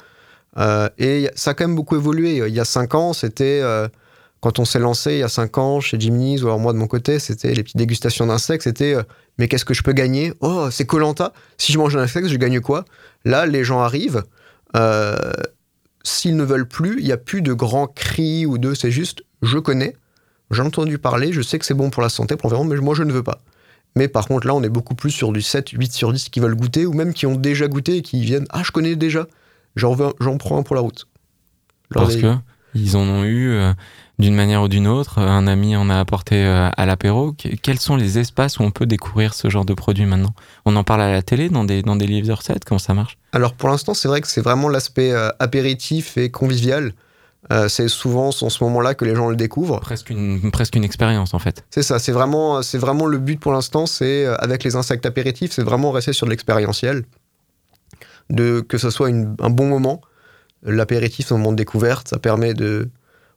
Euh, 0.58 0.90
et 0.98 1.30
ça 1.36 1.52
a 1.52 1.54
quand 1.54 1.68
même 1.68 1.76
beaucoup 1.76 1.96
évolué. 1.96 2.38
Il 2.48 2.54
y 2.54 2.60
a 2.60 2.66
cinq 2.66 2.96
ans, 2.96 3.14
c'était. 3.14 3.60
euh, 3.62 3.88
quand 4.40 4.60
on 4.60 4.66
s'est 4.66 4.80
lancé 4.80 5.14
il 5.14 5.18
y 5.18 5.24
a 5.24 5.30
cinq 5.30 5.58
ans 5.58 5.80
chez 5.82 6.00
Jiminy's, 6.00 6.44
ou 6.44 6.46
alors 6.46 6.60
moi 6.60 6.72
de 6.72 6.78
mon 6.78 6.86
côté, 6.86 7.18
c'était 7.18 7.54
les 7.56 7.64
petites 7.64 7.78
dégustations 7.78 8.28
d'insectes. 8.28 8.64
C'était 8.64 8.96
mais 9.38 9.48
qu'est-ce 9.48 9.66
que 9.66 9.74
je 9.74 9.84
peux 9.84 9.94
gagner? 9.94 10.34
Oh, 10.42 10.70
c'est 10.72 10.86
Colanta. 10.86 11.34
Si 11.58 11.74
je 11.74 11.78
mange 11.78 11.96
un 11.96 12.02
insecte, 12.02 12.28
je 12.28 12.38
gagne 12.38 12.60
quoi? 12.62 12.86
Là, 13.26 13.46
les 13.46 13.64
gens 13.64 13.82
arrivent. 13.82 14.24
Euh, 14.76 15.32
S'ils 16.04 16.38
ne 16.38 16.44
veulent 16.44 16.68
plus, 16.68 17.00
il 17.00 17.06
n'y 17.06 17.12
a 17.12 17.18
plus 17.18 17.42
de 17.42 17.52
grands 17.54 17.88
cris 17.88 18.46
ou 18.46 18.58
de. 18.58 18.74
C'est 18.74 18.92
juste, 18.92 19.24
je 19.42 19.58
connais. 19.58 19.94
J'ai 20.52 20.62
entendu 20.62 20.98
parler, 20.98 21.34
je 21.34 21.42
sais 21.42 21.60
que 21.60 21.66
c'est 21.66 21.74
bon 21.74 21.90
pour 21.90 22.02
la 22.02 22.08
santé, 22.08 22.38
pour 22.38 22.50
l'environnement, 22.50 22.76
mais 22.76 22.80
moi 22.82 22.96
je 22.96 23.04
ne 23.04 23.12
veux 23.12 23.24
pas. 23.24 23.40
Mais 23.98 24.08
par 24.08 24.26
contre, 24.28 24.48
là, 24.48 24.56
on 24.56 24.64
est 24.64 24.70
beaucoup 24.70 24.96
plus 24.96 25.12
sur 25.12 25.34
du 25.34 25.42
7, 25.42 25.70
8 25.72 25.92
sur 25.92 26.14
10 26.14 26.30
qui 26.30 26.40
veulent 26.40 26.56
goûter, 26.56 26.86
ou 26.86 26.94
même 26.94 27.14
qui 27.14 27.26
ont 27.26 27.36
déjà 27.36 27.68
goûté 27.68 27.98
et 27.98 28.02
qui 28.02 28.22
viennent 28.24 28.46
Ah, 28.52 28.62
je 28.64 28.72
connais 28.72 28.96
déjà, 28.96 29.28
j'en 29.76 30.38
prends 30.38 30.58
un 30.60 30.64
pour 30.64 30.76
la 30.76 30.82
route. 30.82 31.08
Parce 31.90 32.16
des- 32.16 32.22
que 32.22 32.34
ils 32.74 32.96
en 32.96 33.02
ont 33.02 33.24
eu 33.26 33.50
euh, 33.52 33.74
d'une 34.20 34.36
manière 34.36 34.64
ou 34.64 34.68
d'une 34.68 34.88
autre. 34.88 35.20
Un 35.20 35.46
ami 35.48 35.76
en 35.76 35.90
a 35.90 36.00
apporté 36.00 36.44
euh, 36.44 36.70
à 36.76 36.86
l'apéro. 36.86 37.34
Que- 37.34 37.56
Quels 37.56 37.80
sont 37.80 37.96
les 37.96 38.18
espaces 38.20 38.58
où 38.60 38.64
on 38.64 38.72
peut 38.72 38.86
découvrir 38.86 39.34
ce 39.34 39.50
genre 39.50 39.66
de 39.66 39.74
produit 39.74 40.06
maintenant? 40.06 40.34
On 40.66 40.76
en 40.76 40.84
parle 40.84 41.02
à 41.02 41.12
la 41.12 41.22
télé, 41.22 41.50
dans 41.50 41.64
des, 41.64 41.82
dans 41.84 41.96
des 41.96 42.08
livres 42.08 42.28
de 42.28 42.34
recettes 42.34 42.66
Comment 42.66 42.80
ça 42.80 42.94
marche? 42.94 43.18
Alors 43.32 43.54
pour 43.54 43.70
l'instant, 43.70 43.94
c'est 43.94 44.08
vrai 44.08 44.22
que 44.22 44.28
c'est 44.28 44.42
vraiment 44.42 44.70
l'aspect 44.70 45.12
euh, 45.12 45.30
apéritif 45.40 46.18
et 46.18 46.32
convivial. 46.32 46.94
Euh, 47.52 47.70
c'est 47.70 47.88
souvent 47.88 48.28
en 48.30 48.50
ce 48.50 48.64
moment-là 48.64 48.94
que 48.96 49.06
les 49.06 49.16
gens 49.16 49.30
le 49.30 49.36
découvrent. 49.38 49.80
presque 49.80 50.10
une, 50.10 50.52
presque 50.52 50.76
une 50.76 50.84
expérience 50.84 51.34
en 51.34 51.40
fait. 51.40 51.64
C'est 51.70 51.84
ça, 51.84 51.98
c'est 52.00 52.12
vraiment, 52.12 52.62
c'est 52.62 52.78
vraiment 52.80 53.06
le 53.06 53.20
but 53.20 53.40
pour 53.40 53.54
l'instant, 53.54 53.86
c'est 53.86 54.26
euh, 54.26 54.36
avec 54.40 54.64
les 54.64 54.76
insectes 54.76 55.06
apéritifs, 55.06 55.52
c'est 55.54 55.64
vraiment 55.64 55.92
rester 55.92 56.12
sur 56.12 56.26
de 56.26 56.32
l'expérientiel. 56.32 57.04
De, 58.30 58.60
que 58.60 58.78
ce 58.78 58.90
soit 58.90 59.10
une- 59.10 59.36
un 59.40 59.50
bon 59.50 59.68
moment. 59.68 60.02
L'apéritif, 60.64 61.28
c'est 61.28 61.34
un 61.34 61.38
moment 61.38 61.52
de 61.52 61.58
découverte, 61.58 62.08
ça 62.10 62.18
permet 62.20 62.54
de. 62.54 62.90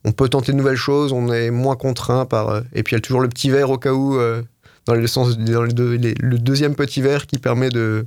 On 0.05 0.13
peut 0.13 0.29
tenter 0.29 0.53
de 0.53 0.57
nouvelles 0.57 0.77
choses, 0.77 1.13
on 1.13 1.33
est 1.33 1.51
moins 1.51 1.77
contraint 1.77 2.25
par. 2.27 2.49
euh, 2.49 2.61
et 2.73 2.83
puis 2.83 2.95
il 2.95 2.97
y 2.97 2.99
a 2.99 3.03
toujours 3.03 3.21
le 3.21 3.29
petit 3.29 3.51
verre 3.51 3.71
au 3.71 3.79
cas 3.79 3.93
où, 3.93 4.17
euh, 4.17 4.43
dans, 4.87 4.95
le 4.95 5.07
sens, 5.07 5.37
dans 5.39 5.63
les 5.63 5.73
deux- 5.75 5.95
les- 5.97 6.15
le 6.19 6.39
deuxième 6.39 6.75
petit 6.75 7.03
verre 7.03 7.27
qui 7.27 7.37
permet 7.39 7.69
de, 7.69 8.07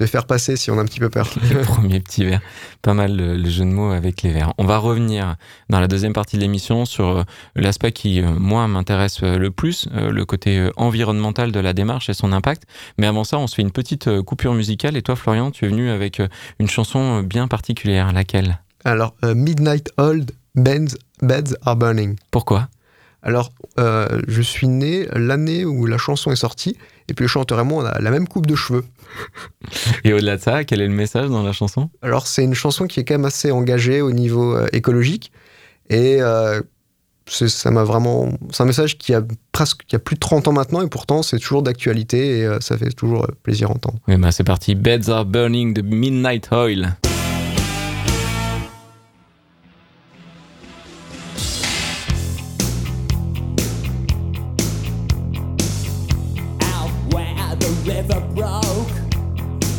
de 0.00 0.06
faire 0.06 0.26
passer 0.26 0.56
si 0.56 0.72
on 0.72 0.78
a 0.78 0.82
un 0.82 0.84
petit 0.86 0.98
peu 0.98 1.08
peur. 1.08 1.30
Le 1.52 1.62
premier 1.62 2.00
petit 2.00 2.24
verre. 2.24 2.40
Pas 2.82 2.94
mal 2.94 3.16
le, 3.16 3.36
le 3.36 3.48
jeu 3.48 3.64
de 3.64 3.70
mots 3.70 3.92
avec 3.92 4.22
les 4.22 4.32
verres. 4.32 4.52
On 4.58 4.64
va 4.64 4.78
revenir 4.78 5.36
dans 5.70 5.78
la 5.78 5.86
deuxième 5.86 6.12
partie 6.12 6.34
de 6.36 6.42
l'émission 6.42 6.84
sur 6.84 7.06
euh, 7.18 7.22
l'aspect 7.54 7.92
qui, 7.92 8.20
moi, 8.20 8.66
m'intéresse 8.66 9.22
le 9.22 9.50
plus, 9.52 9.86
le 9.94 10.24
côté 10.24 10.68
environnemental 10.76 11.52
de 11.52 11.60
la 11.60 11.72
démarche 11.74 12.08
et 12.08 12.14
son 12.14 12.32
impact. 12.32 12.64
Mais 12.98 13.06
avant 13.06 13.22
ça, 13.22 13.38
on 13.38 13.46
se 13.46 13.54
fait 13.54 13.62
une 13.62 13.70
petite 13.70 14.20
coupure 14.22 14.54
musicale. 14.54 14.96
Et 14.96 15.02
toi, 15.02 15.14
Florian, 15.14 15.52
tu 15.52 15.64
es 15.64 15.68
venu 15.68 15.88
avec 15.90 16.20
une 16.58 16.68
chanson 16.68 17.22
bien 17.22 17.46
particulière. 17.46 18.12
Laquelle? 18.12 18.58
Alors, 18.84 19.14
euh, 19.24 19.36
Midnight 19.36 19.90
Old, 19.96 20.32
Beds, 20.54 20.96
Beds 21.22 21.54
Are 21.62 21.76
Burning. 21.76 22.16
Pourquoi? 22.30 22.68
Alors, 23.22 23.52
euh, 23.80 24.20
je 24.28 24.42
suis 24.42 24.68
né 24.68 25.06
l'année 25.14 25.64
où 25.64 25.86
la 25.86 25.96
chanson 25.96 26.30
est 26.30 26.36
sortie, 26.36 26.76
et 27.08 27.14
puis 27.14 27.24
le 27.24 27.28
chanteur 27.28 27.58
et 27.58 27.64
moi, 27.64 27.82
on 27.82 27.86
a 27.86 27.98
la 28.00 28.10
même 28.10 28.28
coupe 28.28 28.46
de 28.46 28.54
cheveux. 28.54 28.84
Et 30.04 30.12
au-delà 30.12 30.36
de 30.36 30.42
ça, 30.42 30.64
quel 30.64 30.80
est 30.82 30.86
le 30.86 30.92
message 30.94 31.28
dans 31.30 31.42
la 31.42 31.52
chanson? 31.52 31.88
Alors, 32.02 32.26
c'est 32.26 32.44
une 32.44 32.54
chanson 32.54 32.86
qui 32.86 33.00
est 33.00 33.04
quand 33.04 33.14
même 33.14 33.24
assez 33.24 33.50
engagée 33.50 34.02
au 34.02 34.12
niveau 34.12 34.54
euh, 34.56 34.66
écologique, 34.74 35.32
et 35.88 36.20
euh, 36.20 36.60
c'est- 37.26 37.48
ça 37.48 37.70
m'a 37.70 37.82
vraiment. 37.82 38.30
C'est 38.52 38.62
un 38.62 38.66
message 38.66 38.98
qui 38.98 39.14
a 39.14 39.22
presque 39.52 39.84
qui 39.86 39.96
a 39.96 39.98
plus 39.98 40.16
de 40.16 40.20
30 40.20 40.46
ans 40.48 40.52
maintenant, 40.52 40.82
et 40.82 40.88
pourtant, 40.88 41.22
c'est 41.22 41.38
toujours 41.38 41.62
d'actualité, 41.62 42.40
et 42.40 42.48
ça 42.60 42.76
fait 42.76 42.90
toujours 42.90 43.26
plaisir 43.42 43.70
à 43.70 43.72
entendre. 43.74 43.98
Eh 44.06 44.16
ben, 44.18 44.30
c'est 44.30 44.44
parti. 44.44 44.74
Beds 44.74 45.08
are 45.08 45.24
burning 45.24 45.72
de 45.72 45.80
Midnight 45.80 46.48
Oil. 46.52 46.94
river 57.86 58.20
broke, 58.34 58.88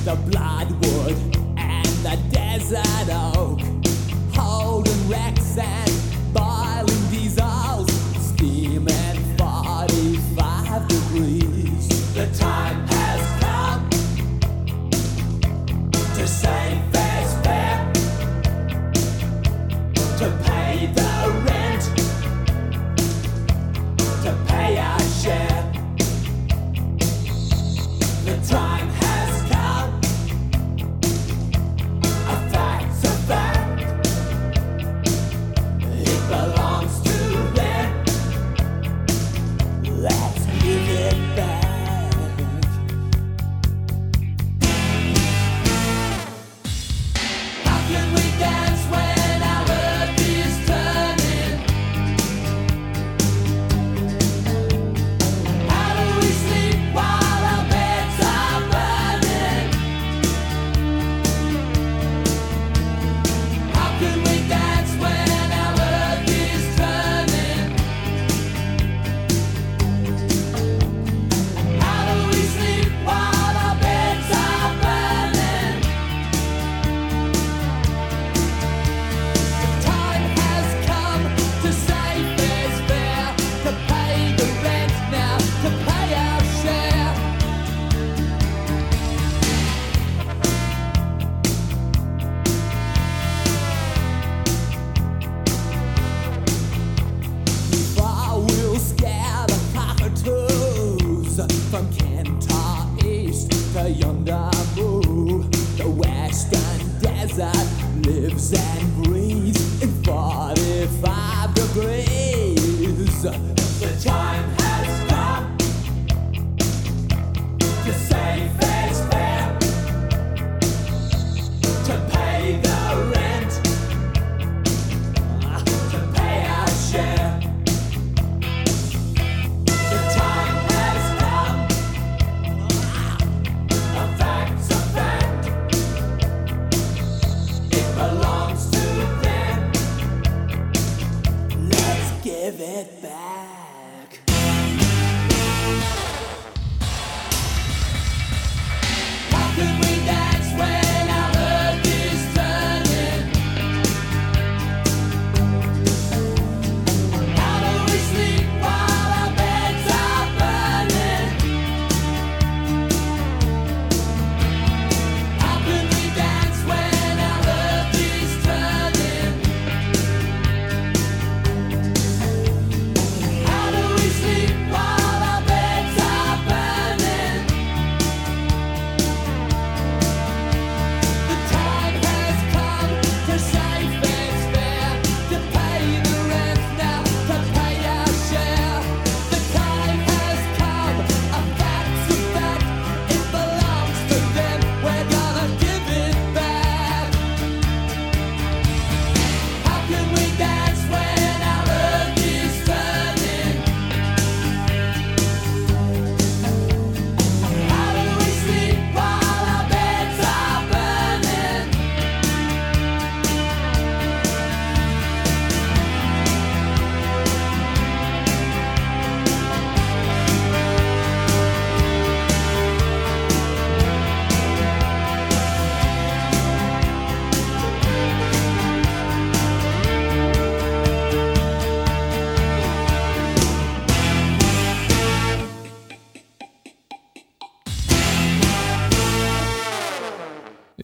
the 0.06 0.16
bloodwood 0.30 1.18
and 1.58 1.88
the 2.04 2.18
desert. 2.32 3.25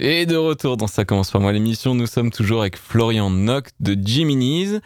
Et 0.04 0.26
de 0.26 0.36
retour 0.36 0.78
dans 0.78 0.88
Ça 0.88 1.06
commence 1.06 1.30
par 1.30 1.42
moi 1.42 1.52
l'émission, 1.52 1.94
nous 1.94 2.08
sommes 2.08 2.32
toujours 2.32 2.62
avec 2.62 2.76
Florian 2.76 3.30
Nock 3.30 3.70
de 3.80 3.96
Jiminy's. 3.96 4.80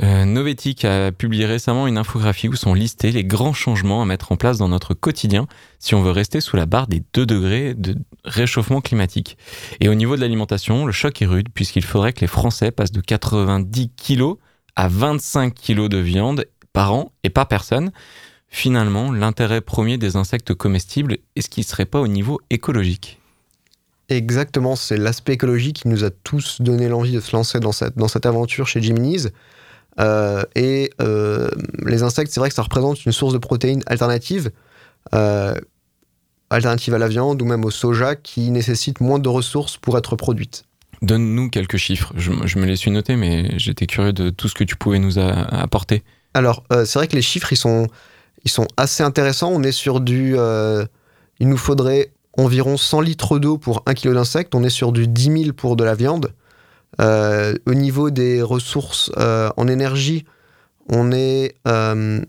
Euh, 0.00 0.24
Novetic 0.24 0.84
a 0.84 1.10
publié 1.10 1.44
récemment 1.44 1.88
une 1.88 1.98
infographie 1.98 2.46
où 2.46 2.54
sont 2.54 2.72
listés 2.72 3.10
les 3.10 3.24
grands 3.24 3.52
changements 3.52 4.00
à 4.00 4.04
mettre 4.04 4.30
en 4.30 4.36
place 4.36 4.58
dans 4.58 4.68
notre 4.68 4.94
quotidien 4.94 5.48
si 5.80 5.96
on 5.96 6.02
veut 6.02 6.12
rester 6.12 6.40
sous 6.40 6.54
la 6.54 6.66
barre 6.66 6.86
des 6.86 7.02
2 7.14 7.26
degrés 7.26 7.74
de 7.74 7.96
réchauffement 8.24 8.80
climatique. 8.80 9.36
Et 9.80 9.88
au 9.88 9.94
niveau 9.94 10.14
de 10.14 10.20
l'alimentation, 10.20 10.86
le 10.86 10.92
choc 10.92 11.20
est 11.20 11.26
rude 11.26 11.48
puisqu'il 11.52 11.84
faudrait 11.84 12.12
que 12.12 12.20
les 12.20 12.28
Français 12.28 12.70
passent 12.70 12.92
de 12.92 13.00
90 13.00 13.90
kilos 13.96 14.36
à 14.76 14.86
25 14.86 15.52
kilos 15.52 15.88
de 15.88 15.98
viande 15.98 16.46
par 16.72 16.94
an 16.94 17.10
et 17.24 17.30
par 17.30 17.48
personne. 17.48 17.90
Finalement, 18.46 19.10
l'intérêt 19.10 19.62
premier 19.62 19.98
des 19.98 20.14
insectes 20.14 20.54
comestibles, 20.54 21.18
est-ce 21.34 21.50
qu'il 21.50 21.62
ne 21.62 21.66
serait 21.66 21.86
pas 21.86 22.00
au 22.00 22.06
niveau 22.06 22.40
écologique? 22.50 23.19
Exactement, 24.10 24.74
c'est 24.74 24.96
l'aspect 24.96 25.34
écologique 25.34 25.82
qui 25.82 25.88
nous 25.88 26.04
a 26.04 26.10
tous 26.10 26.60
donné 26.60 26.88
l'envie 26.88 27.12
de 27.12 27.20
se 27.20 27.34
lancer 27.34 27.60
dans 27.60 27.70
cette, 27.70 27.96
dans 27.96 28.08
cette 28.08 28.26
aventure 28.26 28.66
chez 28.66 28.82
Jiminy's. 28.82 29.30
Euh, 30.00 30.42
et 30.56 30.90
euh, 31.00 31.48
les 31.86 32.02
insectes, 32.02 32.32
c'est 32.32 32.40
vrai 32.40 32.48
que 32.48 32.54
ça 32.56 32.62
représente 32.62 33.06
une 33.06 33.12
source 33.12 33.32
de 33.32 33.38
protéines 33.38 33.82
alternative, 33.86 34.50
euh, 35.14 35.54
alternative 36.50 36.94
à 36.94 36.98
la 36.98 37.06
viande 37.06 37.40
ou 37.40 37.44
même 37.44 37.64
au 37.64 37.70
soja, 37.70 38.16
qui 38.16 38.50
nécessite 38.50 39.00
moins 39.00 39.20
de 39.20 39.28
ressources 39.28 39.76
pour 39.76 39.96
être 39.96 40.16
produite. 40.16 40.64
Donne-nous 41.02 41.48
quelques 41.48 41.76
chiffres. 41.76 42.12
Je, 42.16 42.32
je 42.44 42.58
me 42.58 42.66
les 42.66 42.74
suis 42.74 42.90
notés, 42.90 43.14
mais 43.14 43.56
j'étais 43.58 43.86
curieux 43.86 44.12
de 44.12 44.30
tout 44.30 44.48
ce 44.48 44.54
que 44.54 44.64
tu 44.64 44.74
pouvais 44.74 44.98
nous 44.98 45.20
a- 45.20 45.62
apporter. 45.62 46.02
Alors, 46.34 46.64
euh, 46.72 46.84
c'est 46.84 46.98
vrai 46.98 47.06
que 47.06 47.14
les 47.14 47.22
chiffres, 47.22 47.52
ils 47.52 47.56
sont, 47.56 47.86
ils 48.44 48.50
sont 48.50 48.66
assez 48.76 49.04
intéressants. 49.04 49.52
On 49.52 49.62
est 49.62 49.70
sur 49.70 50.00
du... 50.00 50.34
il 51.38 51.48
nous 51.48 51.56
faudrait 51.56 52.10
environ 52.36 52.76
100 52.76 53.00
litres 53.00 53.38
d'eau 53.38 53.58
pour 53.58 53.82
1 53.86 53.94
kg 53.94 54.14
d'insectes. 54.14 54.54
On 54.54 54.62
est 54.62 54.70
sur 54.70 54.92
du 54.92 55.06
10 55.08 55.42
000 55.42 55.52
pour 55.52 55.76
de 55.76 55.84
la 55.84 55.94
viande. 55.94 56.32
Euh, 57.00 57.54
au 57.66 57.74
niveau 57.74 58.10
des 58.10 58.42
ressources 58.42 59.10
euh, 59.16 59.48
en 59.56 59.68
énergie, 59.68 60.24
on 60.88 61.12
est, 61.12 61.54
euh, 61.68 62.20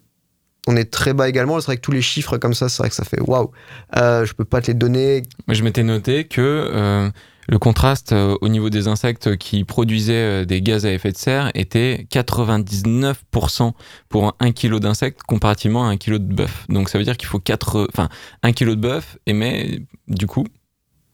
on 0.68 0.76
est 0.76 0.92
très 0.92 1.14
bas 1.14 1.28
également. 1.28 1.60
C'est 1.60 1.66
vrai 1.66 1.78
que 1.78 1.82
tous 1.82 1.92
les 1.92 2.02
chiffres 2.02 2.38
comme 2.38 2.54
ça, 2.54 2.70
c'est 2.70 2.84
vrai 2.84 2.90
que 2.90 2.96
ça 2.96 3.04
fait 3.04 3.22
waouh. 3.22 3.52
Je 3.96 4.34
peux 4.34 4.46
pas 4.46 4.62
te 4.62 4.68
les 4.68 4.74
donner. 4.74 5.24
Je 5.48 5.64
m'étais 5.64 5.84
noté 5.84 6.26
que 6.26 7.12
le 7.52 7.60
contraste 7.60 8.14
euh, 8.14 8.38
au 8.40 8.48
niveau 8.48 8.70
des 8.70 8.88
insectes 8.88 9.36
qui 9.36 9.66
produisaient 9.66 10.14
euh, 10.14 10.46
des 10.46 10.62
gaz 10.62 10.86
à 10.86 10.94
effet 10.94 11.12
de 11.12 11.18
serre 11.18 11.52
était 11.54 12.08
99% 12.10 13.74
pour 14.08 14.28
un 14.28 14.34
1 14.40 14.54
kg 14.54 14.80
d'insectes 14.80 15.22
comparativement 15.24 15.86
à 15.86 15.92
1 15.92 15.98
kg 15.98 16.14
de 16.14 16.34
bœuf. 16.34 16.66
Donc 16.70 16.88
ça 16.88 16.98
veut 16.98 17.04
dire 17.04 17.18
qu'il 17.18 17.28
faut 17.28 17.40
4, 17.40 17.90
enfin 17.92 18.08
1 18.44 18.54
kg 18.54 18.70
de 18.70 18.76
bœuf 18.76 19.18
émet 19.26 19.82
du 20.08 20.28
coup 20.28 20.46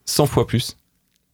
100 0.05 0.27
fois 0.27 0.45
plus 0.45 0.77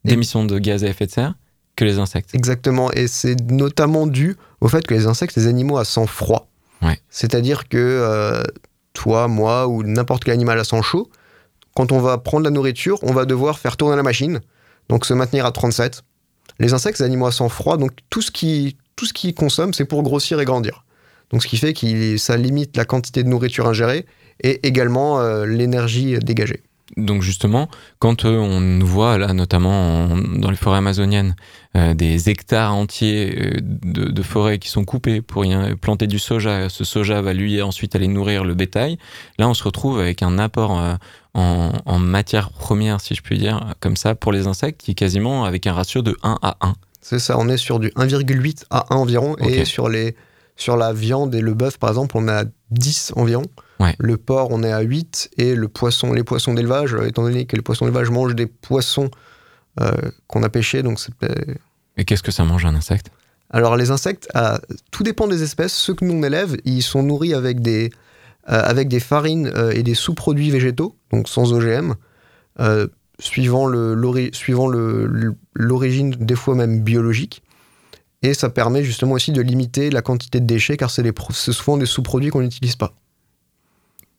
d'émissions 0.06 0.46
de 0.46 0.58
gaz 0.58 0.86
à 0.86 0.88
effet 0.88 1.06
de 1.06 1.12
serre 1.12 1.36
que 1.76 1.84
les 1.84 2.00
insectes. 2.00 2.34
Exactement. 2.34 2.90
Et 2.94 3.08
c'est 3.08 3.52
notamment 3.52 4.08
dû 4.08 4.38
au 4.62 4.70
fait 4.70 4.88
que 4.88 4.94
les 4.94 5.06
insectes, 5.06 5.36
les 5.36 5.48
animaux 5.48 5.78
à 5.78 5.84
sang 5.84 6.08
froid. 6.08 6.48
Ouais. 6.82 6.98
C'est-à-dire 7.10 7.68
que 7.68 7.78
euh, 7.78 8.42
toi, 8.94 9.28
moi 9.28 9.68
ou 9.68 9.84
n'importe 9.84 10.24
quel 10.24 10.34
animal 10.34 10.58
à 10.60 10.64
sang 10.64 10.82
chaud, 10.82 11.10
quand 11.76 11.92
on 11.92 12.00
va 12.00 12.18
prendre 12.20 12.46
la 12.46 12.52
nourriture, 12.52 13.00
on 13.02 13.12
va 13.12 13.26
devoir 13.26 13.60
faire 13.60 13.76
tourner 13.76 13.98
la 13.98 14.04
machine, 14.04 14.40
donc 14.90 15.06
se 15.06 15.14
maintenir 15.14 15.46
à 15.46 15.52
37. 15.52 16.04
Les 16.60 16.74
insectes, 16.74 17.00
les 17.00 17.06
animaux 17.06 17.26
à 17.26 17.32
sang 17.32 17.50
froid, 17.50 17.78
donc 17.78 17.92
tout 18.10 18.22
ce 18.22 18.32
qui 18.32 18.78
tout 18.96 19.06
ce 19.06 19.14
qu'ils 19.14 19.34
consomment, 19.34 19.74
c'est 19.74 19.86
pour 19.86 20.04
grossir 20.04 20.40
et 20.40 20.46
grandir. 20.46 20.86
Donc 21.32 21.42
ce 21.42 21.48
qui 21.48 21.58
fait 21.58 21.74
que 21.74 22.18
ça 22.18 22.38
limite 22.38 22.78
la 22.78 22.86
quantité 22.86 23.24
de 23.24 23.28
nourriture 23.28 23.68
ingérée 23.68 24.06
et 24.44 24.66
également 24.68 25.20
euh, 25.20 25.46
l'énergie 25.48 26.18
dégagée. 26.20 26.62
Donc 26.96 27.24
justement, 27.24 27.70
quand 27.98 28.24
euh, 28.26 28.38
on 28.38 28.86
voit 28.86 29.18
là, 29.18 29.34
notamment 29.34 30.04
en- 30.12 30.18
dans 30.18 30.52
les 30.52 30.58
forêts 30.58 30.78
amazoniennes, 30.78 31.36
euh, 31.76 31.96
des 31.96 32.30
hectares 32.30 32.76
entiers 32.76 33.56
de, 33.62 34.04
de 34.12 34.22
forêts 34.22 34.60
qui 34.60 34.70
sont 34.70 34.86
coupés 34.86 35.24
pour 35.24 35.44
y 35.44 35.56
planter 35.76 36.06
du 36.06 36.20
soja, 36.20 36.70
ce 36.70 36.84
soja 36.84 37.20
va 37.24 37.34
lui 37.34 37.60
ensuite 37.64 37.96
aller 37.96 38.08
nourrir 38.08 38.44
le 38.44 38.54
bétail. 38.54 39.00
Là, 39.40 39.50
on 39.50 39.56
se 39.56 39.64
retrouve 39.64 40.00
avec 40.00 40.22
un 40.22 40.38
apport 40.38 40.80
en, 41.34 41.72
en 41.86 42.00
matière 42.00 42.52
première, 42.52 43.02
si 43.02 43.16
je 43.16 43.22
puis 43.22 43.38
dire, 43.38 43.74
comme 43.80 43.96
ça, 43.96 44.16
pour 44.16 44.32
les 44.32 44.48
insectes, 44.48 44.82
qui 44.82 44.92
est 44.92 44.96
quasiment 44.96 45.46
avec 45.46 45.68
un 45.68 45.74
ratio 45.74 46.02
de 46.02 46.18
1 46.24 46.38
à 46.42 46.58
1. 46.62 46.76
C'est 47.02 47.20
ça, 47.20 47.38
on 47.38 47.50
est 47.50 47.58
sur 47.58 47.80
du 47.80 47.90
1,8 47.90 48.66
à 48.70 48.94
1 48.94 48.98
environ. 48.98 49.36
Et 49.38 49.66
sur, 49.66 49.90
les, 49.90 50.16
sur 50.56 50.78
la 50.78 50.94
viande 50.94 51.36
et 51.36 51.42
le 51.42 51.54
bœuf, 51.54 51.78
par 51.78 51.90
exemple, 51.90 52.18
on 52.18 52.28
est 52.28 52.32
à 52.32 52.46
10 52.72 53.14
environ. 53.16 53.44
Ouais. 53.80 53.96
Le 54.00 54.18
porc, 54.18 54.50
on 54.52 54.64
est 54.64 54.72
à 54.72 54.82
8. 54.82 55.32
Et 55.38 55.56
le 55.56 55.68
poisson, 55.68 56.14
les 56.14 56.24
poissons 56.24 56.54
d'élevage, 56.54 56.94
euh, 56.94 57.08
étant 57.08 57.24
donné 57.24 57.46
que 57.46 57.56
les 57.56 57.62
poissons 57.62 57.86
d'élevage 57.86 58.10
mangent 58.10 58.36
des 58.36 58.48
poissons 58.48 59.10
euh, 59.82 59.92
qu'on 60.28 60.44
a 60.44 60.50
pêchés, 60.50 60.84
donc 60.84 61.00
c'est... 61.00 61.12
Et 61.98 62.06
qu'est-ce 62.06 62.24
que 62.24 62.32
ça 62.32 62.44
mange 62.44 62.66
un 62.66 62.76
insecte? 62.76 63.12
Alors 63.50 63.76
les 63.76 63.92
insectes, 63.92 64.28
ah, 64.34 64.60
tout 64.90 65.04
dépend 65.04 65.28
des 65.28 65.44
espèces. 65.44 65.74
Ceux 65.74 65.94
que 65.94 66.06
nous 66.06 66.14
on 66.14 66.24
élève, 66.24 66.58
ils 66.66 66.82
sont 66.82 67.04
nourris 67.04 67.36
avec 67.36 67.62
des, 67.62 67.92
avec 68.46 68.88
des 68.88 69.00
farines 69.00 69.48
euh, 69.56 69.72
et 69.72 69.84
des 69.84 69.94
sous-produits 69.94 70.52
végétaux, 70.52 70.96
donc 71.12 71.28
sans 71.30 71.54
OGM. 71.54 71.94
Euh, 72.60 72.88
suivant 73.20 73.68
l'origine, 75.54 76.10
des 76.12 76.36
fois 76.36 76.56
même 76.56 76.82
biologique. 76.82 77.44
Et 78.22 78.34
ça 78.34 78.50
permet 78.50 78.84
justement 78.84 79.14
aussi 79.14 79.32
de 79.32 79.42
limiter 79.42 79.90
la 79.90 80.02
quantité 80.02 80.40
de 80.40 80.46
déchets, 80.46 80.78
car 80.78 80.90
c'est 80.90 81.04
souvent 81.52 81.78
des 81.78 81.86
sous-produits 81.86 82.30
qu'on 82.30 82.42
n'utilise 82.42 82.76
pas. 82.76 82.94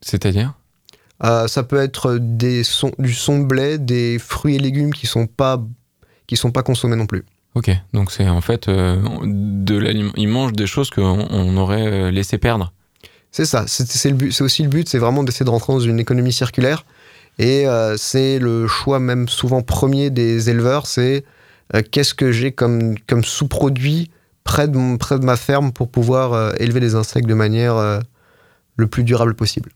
C'est-à-dire? 0.03 0.55
Euh, 1.23 1.47
ça 1.49 1.63
peut 1.63 1.79
être 1.79 2.19
des 2.21 2.65
son- 2.65 2.93
du 2.99 3.15
son 3.15 3.41
de 3.41 3.45
blé, 3.47 3.79
des 3.79 4.19
fruits 4.19 4.57
et 4.57 4.59
légumes 4.59 4.93
qui 4.93 5.07
sont 5.07 5.27
pas 5.27 5.63
qui 6.27 6.37
sont 6.37 6.51
pas 6.51 6.63
consommés 6.63 6.97
non 6.97 7.07
plus. 7.07 7.25
Ok, 7.55 7.71
donc 7.93 8.11
c'est 8.11 8.29
en 8.29 8.41
fait 8.41 8.69
euh, 8.69 9.01
de. 9.23 9.81
Ils 10.17 10.29
mangent 10.29 10.53
des 10.55 10.67
choses 10.67 10.91
qu'on 10.91 11.27
on 11.31 11.57
aurait 11.57 11.87
euh, 11.87 12.11
laissé 12.11 12.37
perdre. 12.37 12.73
C'est 13.37 13.47
ça, 13.47 13.65
c'est 13.67 14.43
aussi 14.43 14.63
le 14.63 14.69
but, 14.69 14.89
c'est 14.89 14.99
vraiment 14.99 15.25
d'essayer 15.25 15.45
de 15.45 15.51
rentrer 15.51 15.73
dans 15.73 15.81
une 15.81 15.99
économie 15.99 16.33
circulaire. 16.33 16.87
Et 17.41 17.67
euh, 17.67 17.97
c'est 17.97 18.39
le 18.39 18.69
choix 18.69 19.01
même 19.01 19.29
souvent 19.29 19.61
premier 19.61 20.11
des 20.11 20.51
éleveurs, 20.51 20.87
c'est 20.87 21.25
euh, 21.75 21.83
qu'est-ce 21.83 22.15
que 22.15 22.31
j'ai 22.31 22.53
comme, 22.53 22.95
sous-produit 23.25 24.13
près 24.45 24.69
de, 24.69 25.25
ma 25.25 25.37
ferme 25.37 25.73
pour 25.73 25.89
pouvoir 25.89 26.33
euh, 26.33 26.53
élever 26.61 26.79
les 26.79 26.95
insectes 26.95 27.27
de 27.29 27.35
manière 27.35 27.75
le 28.77 28.87
plus 28.87 29.03
durable 29.03 29.35
possible. 29.35 29.73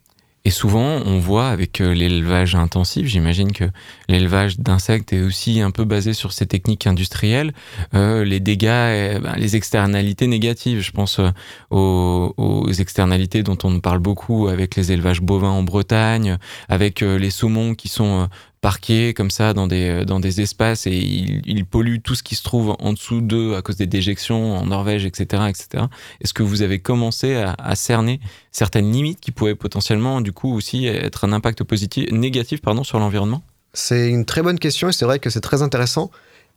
Et 0.49 0.51
souvent, 0.51 1.03
on 1.05 1.19
voit 1.19 1.51
avec 1.51 1.83
euh, 1.83 1.93
l'élevage 1.93 2.55
intensif, 2.55 3.07
j'imagine 3.07 3.53
que 3.53 3.65
l'élevage 4.09 4.59
d'insectes 4.59 5.13
est 5.13 5.21
aussi 5.21 5.61
un 5.61 5.71
peu 5.71 5.85
basé 5.85 6.15
sur 6.15 6.33
ces 6.33 6.47
techniques 6.47 6.87
industrielles, 6.87 7.53
euh, 7.93 8.25
les 8.25 8.41
dégâts, 8.41 8.69
euh, 8.69 9.19
ben, 9.19 9.35
les 9.37 9.57
externalités 9.57 10.27
négatives. 10.27 10.81
Je 10.81 10.91
pense 10.91 11.21
aux, 11.69 12.67
externalités 12.79 13.43
dont 13.43 13.59
on 13.63 13.79
parle 13.81 13.99
beaucoup 13.99 14.49
avec 14.49 14.75
les 14.75 14.91
élevages 14.91 15.21
bovins 15.21 15.51
en 15.51 15.65
Bretagne, 15.65 16.39
avec 16.71 17.03
les 17.03 17.31
saumons 17.31 17.75
qui 17.75 17.89
sont 17.89 18.31
parqués 18.61 19.15
comme 19.15 19.31
ça 19.31 19.55
dans 19.55 19.67
des, 19.67 19.89
euh, 19.89 20.05
dans 20.05 20.21
des 20.21 20.41
espaces 20.41 20.87
et 20.87 20.97
ils, 20.97 21.65
polluent 21.65 22.01
tout 22.01 22.15
ce 22.15 22.23
qui 22.23 22.35
se 22.35 22.43
trouve 22.43 22.77
en 22.79 22.93
dessous 22.93 23.21
d'eux 23.21 23.55
à 23.57 23.63
cause 23.63 23.77
des 23.77 23.87
déjections 23.87 24.57
en 24.57 24.67
Norvège, 24.67 25.05
etc. 25.05 25.45
etc. 25.49 25.85
Est-ce 26.21 26.35
que 26.35 26.43
vous 26.43 26.63
avez 26.63 26.79
commencé 26.79 27.35
à, 27.35 27.75
cerner 27.75 28.21
certaines 28.53 28.91
limites 28.91 29.21
qui 29.21 29.31
pouvaient 29.31 29.55
potentiellement 29.55 30.21
du 30.21 30.33
coup 30.33 30.55
aussi 30.55 30.87
être 30.87 31.25
un 31.25 31.33
impact 31.33 31.63
positif, 31.65 32.11
négatif 32.11 32.63
pardon, 32.63 32.85
sur 32.85 32.99
l'environnement? 32.99 33.43
C'est 33.75 34.09
une 34.09 34.25
très 34.25 34.43
bonne 34.43 34.59
question 34.59 34.89
et 34.89 34.93
c'est 34.93 35.05
vrai 35.05 35.19
que 35.19 35.31
c'est 35.31 35.41
très 35.41 35.63
intéressant. 35.63 36.11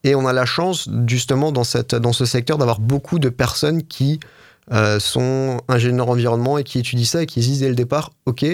Et 0.03 0.15
on 0.15 0.25
a 0.25 0.33
la 0.33 0.45
chance, 0.45 0.89
justement, 1.07 1.51
dans, 1.51 1.63
cette, 1.63 1.93
dans 1.93 2.13
ce 2.13 2.25
secteur, 2.25 2.57
d'avoir 2.57 2.79
beaucoup 2.79 3.19
de 3.19 3.29
personnes 3.29 3.83
qui 3.83 4.19
euh, 4.71 4.99
sont 4.99 5.59
ingénieurs 5.67 6.09
environnement 6.09 6.57
et 6.57 6.63
qui 6.63 6.79
étudient 6.79 7.05
ça 7.05 7.21
et 7.21 7.25
qui 7.25 7.43
se 7.43 7.47
disent 7.47 7.59
dès 7.59 7.69
le 7.69 7.75
départ, 7.75 8.11
OK, 8.25 8.45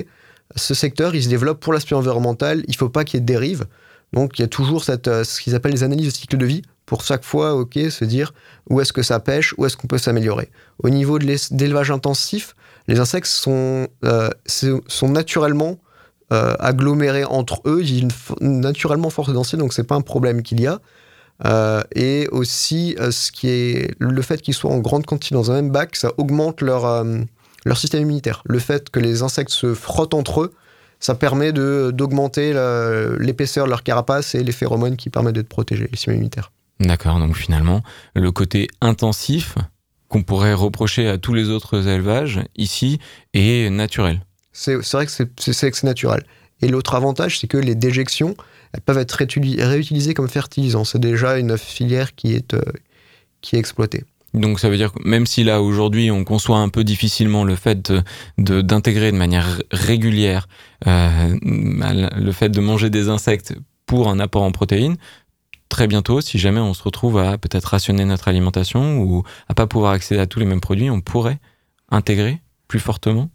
ce 0.56 0.74
secteur, 0.74 1.16
il 1.16 1.24
se 1.24 1.30
développe 1.30 1.60
pour 1.60 1.74
l'aspect 1.74 1.96
environnemental, 1.96 2.64
il 2.68 2.72
ne 2.72 2.76
faut 2.78 2.90
pas 2.90 3.04
qu'il 3.04 3.18
y 3.18 3.20
ait 3.20 3.22
de 3.22 3.26
dérive. 3.26 3.66
Donc, 4.14 4.40
il 4.40 4.42
y 4.42 4.46
a 4.46 4.48
toujours 4.48 4.84
euh, 4.90 5.24
ce 5.24 5.42
qu'ils 5.42 5.56
appellent 5.56 5.74
les 5.74 5.84
analyses 5.84 6.06
de 6.08 6.12
cycle 6.18 6.38
de 6.38 6.46
vie 6.46 6.62
pour 6.86 7.04
chaque 7.04 7.26
fois, 7.26 7.56
OK, 7.56 7.78
se 7.90 8.06
dire 8.06 8.34
où 8.70 8.80
est-ce 8.80 8.94
que 8.94 9.04
ça 9.04 9.20
pêche, 9.20 9.54
où 9.58 9.66
est-ce 9.66 9.76
qu'on 9.76 9.88
peut 9.88 9.98
s'améliorer. 9.98 10.50
Au 10.82 10.90
niveau 10.90 11.20
de 11.20 11.26
d'élevage 11.54 11.92
intensif, 11.92 12.56
les 12.88 13.00
insectes 13.00 13.28
sont, 13.28 13.88
euh, 14.06 14.30
sont 14.46 15.10
naturellement 15.10 15.78
euh, 16.32 16.56
agglomérés 16.60 17.26
entre 17.26 17.62
eux, 17.66 17.80
il 17.82 17.94
y 17.94 17.98
a 17.98 18.02
une 18.04 18.12
fo- 18.12 18.42
naturellement 18.42 19.10
forte 19.10 19.32
densité, 19.32 19.58
donc 19.58 19.74
c'est 19.74 19.84
pas 19.84 19.96
un 19.96 20.02
problème 20.02 20.42
qu'il 20.42 20.62
y 20.62 20.68
a. 20.68 20.80
Et 21.96 22.28
aussi, 22.32 22.96
ce 22.98 23.32
qui 23.32 23.48
est 23.50 23.94
le 24.00 24.22
fait 24.22 24.42
qu'ils 24.42 24.54
soient 24.54 24.72
en 24.72 24.80
grande 24.80 25.06
quantité 25.06 25.36
dans 25.36 25.52
un 25.52 25.56
même 25.56 25.70
bac, 25.72 25.96
ça 25.96 26.12
augmente 26.18 26.62
leur, 26.62 27.06
leur 27.66 27.78
système 27.78 28.02
immunitaire. 28.04 28.42
Le 28.46 28.60
fait 28.60 28.90
que 28.90 29.00
les 29.00 29.22
insectes 29.24 29.52
se 29.52 29.74
frottent 29.74 30.14
entre 30.14 30.42
eux, 30.42 30.54
ça 31.00 31.14
permet 31.16 31.52
d'augmenter 31.52 32.54
l'épaisseur 33.20 33.66
de 33.66 33.70
leur 33.70 33.84
carapace 33.84 34.36
et 34.36 34.44
les 34.44 34.52
phéromones 34.52 34.96
qui 34.96 35.10
permettent 35.10 35.36
de 35.36 35.42
protéger 35.44 35.88
le 35.92 35.96
système 35.96 36.16
immunitaire. 36.16 36.52
D'accord, 36.80 37.20
donc 37.20 37.36
finalement, 37.36 37.82
le 38.16 38.32
côté 38.32 38.68
intensif 38.82 39.56
qu'on 40.10 40.24
pourrait 40.24 40.54
reprocher 40.54 41.08
à 41.08 41.18
tous 41.18 41.34
les 41.34 41.50
autres 41.50 41.88
élevages 41.88 42.40
ici 42.56 43.00
est 43.34 43.70
naturel. 43.70 44.22
C'est 44.54 44.76
vrai 44.76 45.06
que 45.06 45.12
c'est- 45.12 45.84
naturel. 45.84 46.24
Et 46.62 46.68
l'autre 46.68 46.96
avantage, 46.96 47.40
c'est 47.40 47.48
que 47.48 47.58
les 47.58 47.76
déjections, 47.76 48.36
elles 48.74 48.82
peuvent 48.82 48.98
être 48.98 49.12
réutili- 49.18 49.62
réutilisées 49.64 50.16
comme 50.16 50.30
fertilisants. 50.30 50.84
C'est 50.86 50.98
déjà 51.00 51.38
une 51.38 51.58
filière 51.58 52.16
qui 52.16 52.34
est, 52.34 52.54
euh, 52.56 52.62
qui 53.42 53.56
est 53.56 53.60
exploitée. 53.60 54.04
Donc 54.34 54.60
ça 54.60 54.70
veut 54.70 54.78
dire 54.78 54.92
que 54.94 55.00
même 55.08 55.26
si 55.26 55.44
là 55.44 55.62
aujourd'hui 55.62 56.12
on 56.12 56.24
conçoit 56.24 56.58
un 56.60 56.70
peu 56.70 56.84
difficilement 56.84 57.44
le 57.44 57.56
fait 57.56 57.90
de- 57.92 58.04
de- 58.38 58.62
d'intégrer 58.62 59.12
de, 59.12 59.18
manière 59.18 59.62
régulière 59.72 60.48
euh, 60.86 61.38
le 61.42 62.32
fait 62.32 62.50
de 62.50 62.60
manger 62.60 62.90
des 62.90 63.10
insectes 63.10 63.56
pour 63.86 64.10
un 64.10 64.20
apport 64.20 64.44
en 64.44 64.52
protéines, 64.52 64.98
très 65.70 65.88
bientôt, 65.88 66.22
si 66.22 66.38
jamais 66.40 66.60
on 66.60 66.74
se 66.74 66.84
retrouve 66.84 67.18
à 67.20 67.38
peut-être 67.38 67.66
rationner 67.66 68.06
notre 68.06 68.28
alimentation 68.28 69.00
ou 69.00 69.24
à 69.48 69.54
pas 69.54 69.66
pouvoir 69.68 69.94
accéder 69.94 70.20
à 70.20 70.28
tous 70.28 70.40
les 70.40 70.46
mêmes 70.46 70.62
produits, 70.62 70.90
on 70.90 71.02
pourrait 71.02 71.40
intégrer 71.90 72.42
plus 72.68 72.80
fortement. 72.80 73.30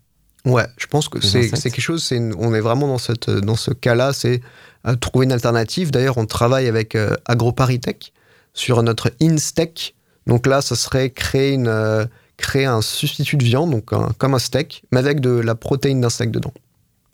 Ouais, 0.45 0.67
je 0.77 0.87
pense 0.87 1.09
que 1.09 1.21
c'est 1.21 1.71
quelque 1.71 1.81
chose, 1.81 2.11
une- 2.11 2.35
on 2.39 2.53
est 2.55 2.61
vraiment 2.61 2.87
dans, 2.89 2.99
cette, 2.99 3.31
dans 3.31 3.57
ce 3.57 3.71
cas-là, 3.71 4.13
c'est 4.13 4.41
euh, 4.87 4.95
trouver 4.97 5.25
une 5.25 5.33
alternative. 5.33 5.91
D'ailleurs, 5.91 6.19
on 6.19 6.27
travaille 6.27 6.67
avec 6.69 6.95
euh, 6.97 7.15
AgroParisTech 7.27 8.13
sur 8.53 8.83
notre 8.83 9.13
InSteak. 9.23 9.95
Donc 10.27 10.47
là, 10.47 10.61
ça 10.63 10.77
serait 10.77 11.11
créer, 11.11 11.53
une, 11.53 11.69
euh, 11.69 12.05
créer 12.37 12.65
un 12.65 12.81
substitut 12.83 13.37
de 13.37 13.45
viande, 13.45 13.71
donc 13.71 13.93
un- 13.93 14.11
comme 14.19 14.35
un 14.35 14.39
steak, 14.39 14.85
mais 14.93 14.99
avec 15.01 15.21
de 15.21 15.31
la 15.31 15.55
protéine 15.55 16.01
d'insecte 16.01 16.33
dedans. 16.33 16.53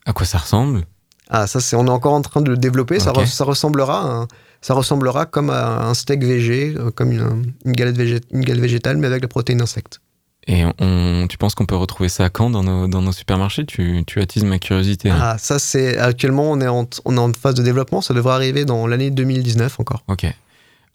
À 0.06 0.12
quoi 0.12 0.26
ça 0.26 0.38
ressemble? 0.38 0.84
Ah, 1.30 1.46
ça, 1.46 1.60
c'est, 1.60 1.76
on 1.76 1.86
est 1.86 1.90
encore 1.90 2.14
en 2.14 2.22
train 2.22 2.40
de 2.40 2.50
le 2.50 2.56
développer. 2.56 2.98
Ça, 3.00 3.10
Ok. 3.12 3.18
re- 3.18 3.26
ça 3.26 3.44
ressemblera, 3.44 4.00
à 4.00 4.06
un- 4.22 4.28
ça 4.62 4.74
ressemblera 4.74 5.26
comme 5.26 5.50
à 5.50 5.86
un 5.86 5.94
steak 5.94 6.24
végé, 6.24 6.74
euh, 6.76 6.90
comme 6.90 7.12
une, 7.12 7.52
une 7.66 7.72
galette, 7.72 7.96
végé- 7.98 8.22
une 8.30 8.40
galette 8.40 8.62
végétale, 8.62 8.96
mais 8.96 9.06
avec 9.06 9.22
la 9.22 9.28
protéine 9.28 9.58
d'insecte. 9.58 10.00
Et 10.46 10.64
on, 10.80 11.26
tu 11.28 11.36
penses 11.36 11.54
qu'on 11.54 11.66
peut 11.66 11.76
retrouver 11.76 12.08
ça 12.08 12.30
quand? 12.30 12.48
Dans 12.48 12.62
nos, 12.62 12.88
dans 12.88 13.02
nos 13.02 13.12
supermarchés? 13.12 13.66
Tu, 13.66 14.02
tu 14.06 14.18
attises 14.22 14.44
ma 14.44 14.58
curiosité. 14.58 15.10
hein. 15.10 15.18
Ah, 15.20 15.36
ça, 15.38 15.58
c'est 15.58 15.98
actuellement, 15.98 16.50
on 16.50 16.60
est, 16.62 16.68
en, 16.68 16.88
on 17.04 17.16
est 17.18 17.20
en 17.20 17.30
phase 17.34 17.54
de 17.54 17.62
développement. 17.62 18.00
Ça 18.00 18.14
devrait 18.14 18.32
arriver 18.32 18.64
dans 18.64 18.86
l'année 18.86 19.10
2019 19.10 19.78
encore. 19.78 20.04
Ok. 20.08 20.24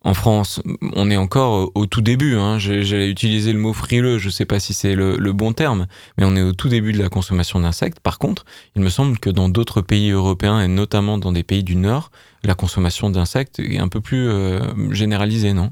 En 0.05 0.13
France, 0.13 0.61
on 0.95 1.09
est 1.09 1.15
encore 1.15 1.71
au 1.75 1.85
tout 1.85 2.01
début. 2.01 2.35
Hein. 2.35 2.59
J'allais 2.59 3.09
utiliser 3.09 3.53
le 3.53 3.59
mot 3.59 3.71
frileux, 3.71 4.17
je 4.17 4.29
sais 4.29 4.45
pas 4.45 4.59
si 4.59 4.73
c'est 4.73 4.95
le, 4.95 5.31
bon 5.31 5.53
terme, 5.53 5.87
mais 6.17 6.25
on 6.25 6.35
est 6.35 6.41
au 6.41 6.51
tout 6.51 6.67
début 6.67 6.91
de 6.91 7.01
la 7.01 7.07
consommation 7.07 7.61
d'insectes. 7.61 8.01
Par 8.01 8.19
contre, 8.19 8.43
il 8.75 8.81
me 8.81 8.89
semble 8.89 9.17
que 9.17 9.29
dans 9.29 9.47
d'autres 9.47 9.81
pays 9.81 10.11
européens, 10.11 10.59
et 10.59 10.67
notamment 10.67 11.17
dans 11.17 11.31
des 11.31 11.43
pays 11.43 11.63
du 11.63 11.77
Nord, 11.77 12.11
la 12.43 12.53
consommation 12.53 13.09
d'insectes 13.09 13.59
est 13.59 13.79
un 13.79 13.87
peu 13.87 14.01
plus 14.01 14.27
euh, 14.27 14.91
généralisée, 14.91 15.53
non? 15.53 15.71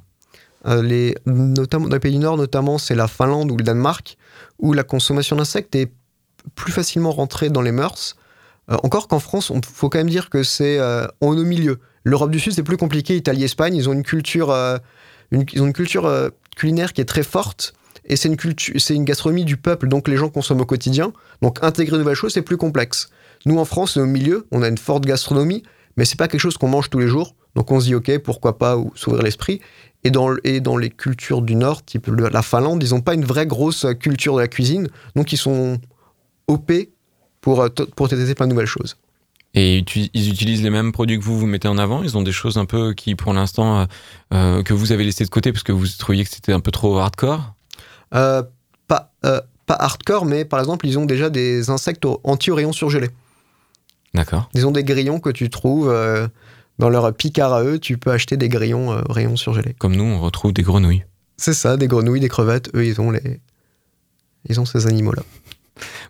Euh, 0.66 0.82
les, 0.82 1.16
notamment, 1.26 1.88
dans 1.88 1.96
les 1.96 2.00
pays 2.00 2.14
du 2.14 2.20
Nord, 2.20 2.38
notamment, 2.38 2.78
c'est 2.78 2.96
la 2.96 3.10
Finlande 3.10 3.52
ou 3.52 3.58
le 3.58 3.66
Danemark, 3.66 4.18
où 4.60 4.72
la 4.72 4.84
consommation 4.84 5.36
d'insectes 5.36 5.76
est 5.76 5.92
plus 6.56 6.72
facilement 6.72 7.12
rentrée 7.12 7.50
dans 7.50 7.62
les 7.62 7.74
mœurs. 7.74 8.16
Euh, 8.70 8.78
encore 8.84 9.10
qu'en 9.10 9.20
France, 9.20 9.52
il 9.54 9.62
faut 9.66 9.90
quand 9.90 10.00
même 10.00 10.10
dire 10.10 10.30
que 10.30 10.44
c'est 10.44 10.80
on 11.20 11.36
est 11.36 11.42
au 11.42 11.44
milieu. 11.44 11.80
L'Europe 12.04 12.32
du 12.32 12.40
Sud, 12.40 12.54
c'est 12.54 12.64
plus 12.64 12.78
compliqué. 12.78 13.16
Italie, 13.16 13.44
Espagne, 13.44 13.76
ils 13.76 13.90
ont 13.90 13.94
une 13.94 14.04
culture, 14.04 14.52
euh, 14.52 14.78
ils 15.32 15.62
ont 15.62 15.68
une 15.68 15.74
culture 15.74 16.06
euh, 16.06 16.30
culinaire 16.56 16.94
qui 16.94 17.02
est 17.02 17.06
très 17.06 17.24
forte. 17.24 17.74
Et 18.06 18.16
c'est 18.16 18.28
une, 18.28 18.38
culture, 18.38 18.74
c'est 18.80 18.96
une 18.96 19.06
gastronomie 19.06 19.46
du 19.46 19.58
peuple, 19.58 19.88
donc 19.88 20.08
les 20.08 20.18
gens 20.18 20.30
consomment 20.30 20.62
au 20.62 20.66
quotidien. 20.66 21.14
Donc 21.42 21.64
intégrer 21.64 21.94
de 21.94 22.02
nouvelles 22.02 22.16
choses, 22.16 22.34
c'est 22.34 22.42
plus 22.42 22.58
complexe. 22.58 23.10
Nous, 23.46 23.58
en 23.58 23.66
France, 23.66 23.98
au 23.98 24.06
milieu, 24.06 24.48
on 24.52 24.64
a 24.64 24.68
une 24.68 24.78
forte 24.78 25.06
gastronomie, 25.06 25.64
mais 25.98 26.06
c'est 26.06 26.18
pas 26.18 26.28
quelque 26.28 26.42
chose 26.42 26.58
qu'on 26.58 26.68
mange 26.68 26.90
tous 26.90 27.00
les 27.00 27.08
jours. 27.08 27.36
Donc 27.56 27.72
on 27.72 27.80
se 27.80 27.86
dit, 27.86 27.96
ok, 27.96 28.18
pourquoi 28.20 28.58
pas 28.58 28.78
ou 28.78 28.92
s'ouvrir 28.96 29.24
l'esprit. 29.24 29.62
Et 30.04 30.10
dans, 30.10 30.36
et 30.44 30.62
dans 30.62 30.78
les 30.78 30.90
cultures 30.90 31.42
du 31.42 31.56
Nord, 31.56 31.86
type 31.86 32.08
la 32.08 32.42
Finlande, 32.42 32.82
ils 32.82 32.92
n'ont 32.92 33.02
pas 33.02 33.14
une 33.14 33.26
vraie 33.26 33.46
grosse 33.46 33.86
culture 34.00 34.36
de 34.36 34.42
la 34.42 34.48
cuisine. 34.48 34.90
Donc 35.16 35.32
ils 35.32 35.38
sont 35.38 35.80
OP 36.48 36.72
pour, 37.40 37.62
euh, 37.62 37.70
pour 37.96 38.10
tester 38.10 38.34
plein 38.34 38.48
de 38.48 38.52
nouvelles 38.52 38.66
choses. 38.66 38.98
Et 39.54 39.84
ils 40.14 40.30
utilisent 40.30 40.64
les 40.64 40.70
mêmes 40.70 40.94
produits 40.94 41.20
que 41.20 41.24
vous, 41.26 41.38
vous 41.38 41.46
mettez 41.46 41.68
en 41.68 41.78
avant? 41.78 42.04
Ils 42.04 42.18
ont 42.18 42.22
des 42.22 42.32
choses 42.32 42.58
un 42.58 42.64
peu 42.64 42.94
qui, 42.94 43.16
pour 43.16 43.34
l'instant, 43.34 43.82
euh, 43.82 43.86
euh, 44.34 44.64
que 44.64 44.74
vous 44.74 44.94
avez 44.94 45.04
laissé 45.04 45.26
de 45.26 45.30
côté 45.30 45.52
parce 45.52 45.64
que 45.64 45.74
vous 45.74 45.88
trouviez 46.00 46.24
que 46.24 46.30
c'était 46.30 46.54
un 46.54 46.62
peu 46.62 46.72
trop 46.72 46.98
hardcore? 47.00 47.54
Euh, 48.14 48.44
pas, 48.88 49.12
euh, 49.26 49.42
pas 49.66 49.74
hardcore, 49.74 50.26
mais 50.26 50.46
par 50.46 50.60
exemple, 50.60 50.88
ils 50.88 50.98
ont 50.98 51.06
déjà 51.06 51.30
des 51.30 51.70
insectes 51.70 52.06
anti-rayons 52.24 52.72
surgelés. 52.72 53.10
D'accord. 54.14 54.50
Ils 54.54 54.66
ont 54.66 54.72
des 54.72 54.86
grillons 54.86 55.20
que 55.20 55.30
tu 55.30 55.50
trouves 55.50 55.94
dans 56.80 56.90
leur 56.90 57.14
picard 57.14 57.54
à 57.54 57.64
eux. 57.64 57.78
Tu 57.78 57.98
peux 57.98 58.12
acheter 58.12 58.38
des 58.38 58.48
grillons 58.48 59.02
rayons 59.10 59.36
surgelés. 59.36 59.76
Comme 59.80 59.96
nous, 59.96 60.04
on 60.04 60.22
retrouve 60.22 60.54
des 60.54 60.64
grenouilles. 60.64 61.04
C'est 61.36 61.54
ça, 61.54 61.76
des 61.76 61.88
grenouilles, 61.88 62.20
des 62.20 62.30
crevettes. 62.30 62.70
Eux, 62.76 62.86
ils 62.86 63.02
ont 63.02 63.12
les, 63.12 63.42
ils 64.48 64.60
ont 64.60 64.66
ces 64.66 64.88
animaux-là. 64.88 65.24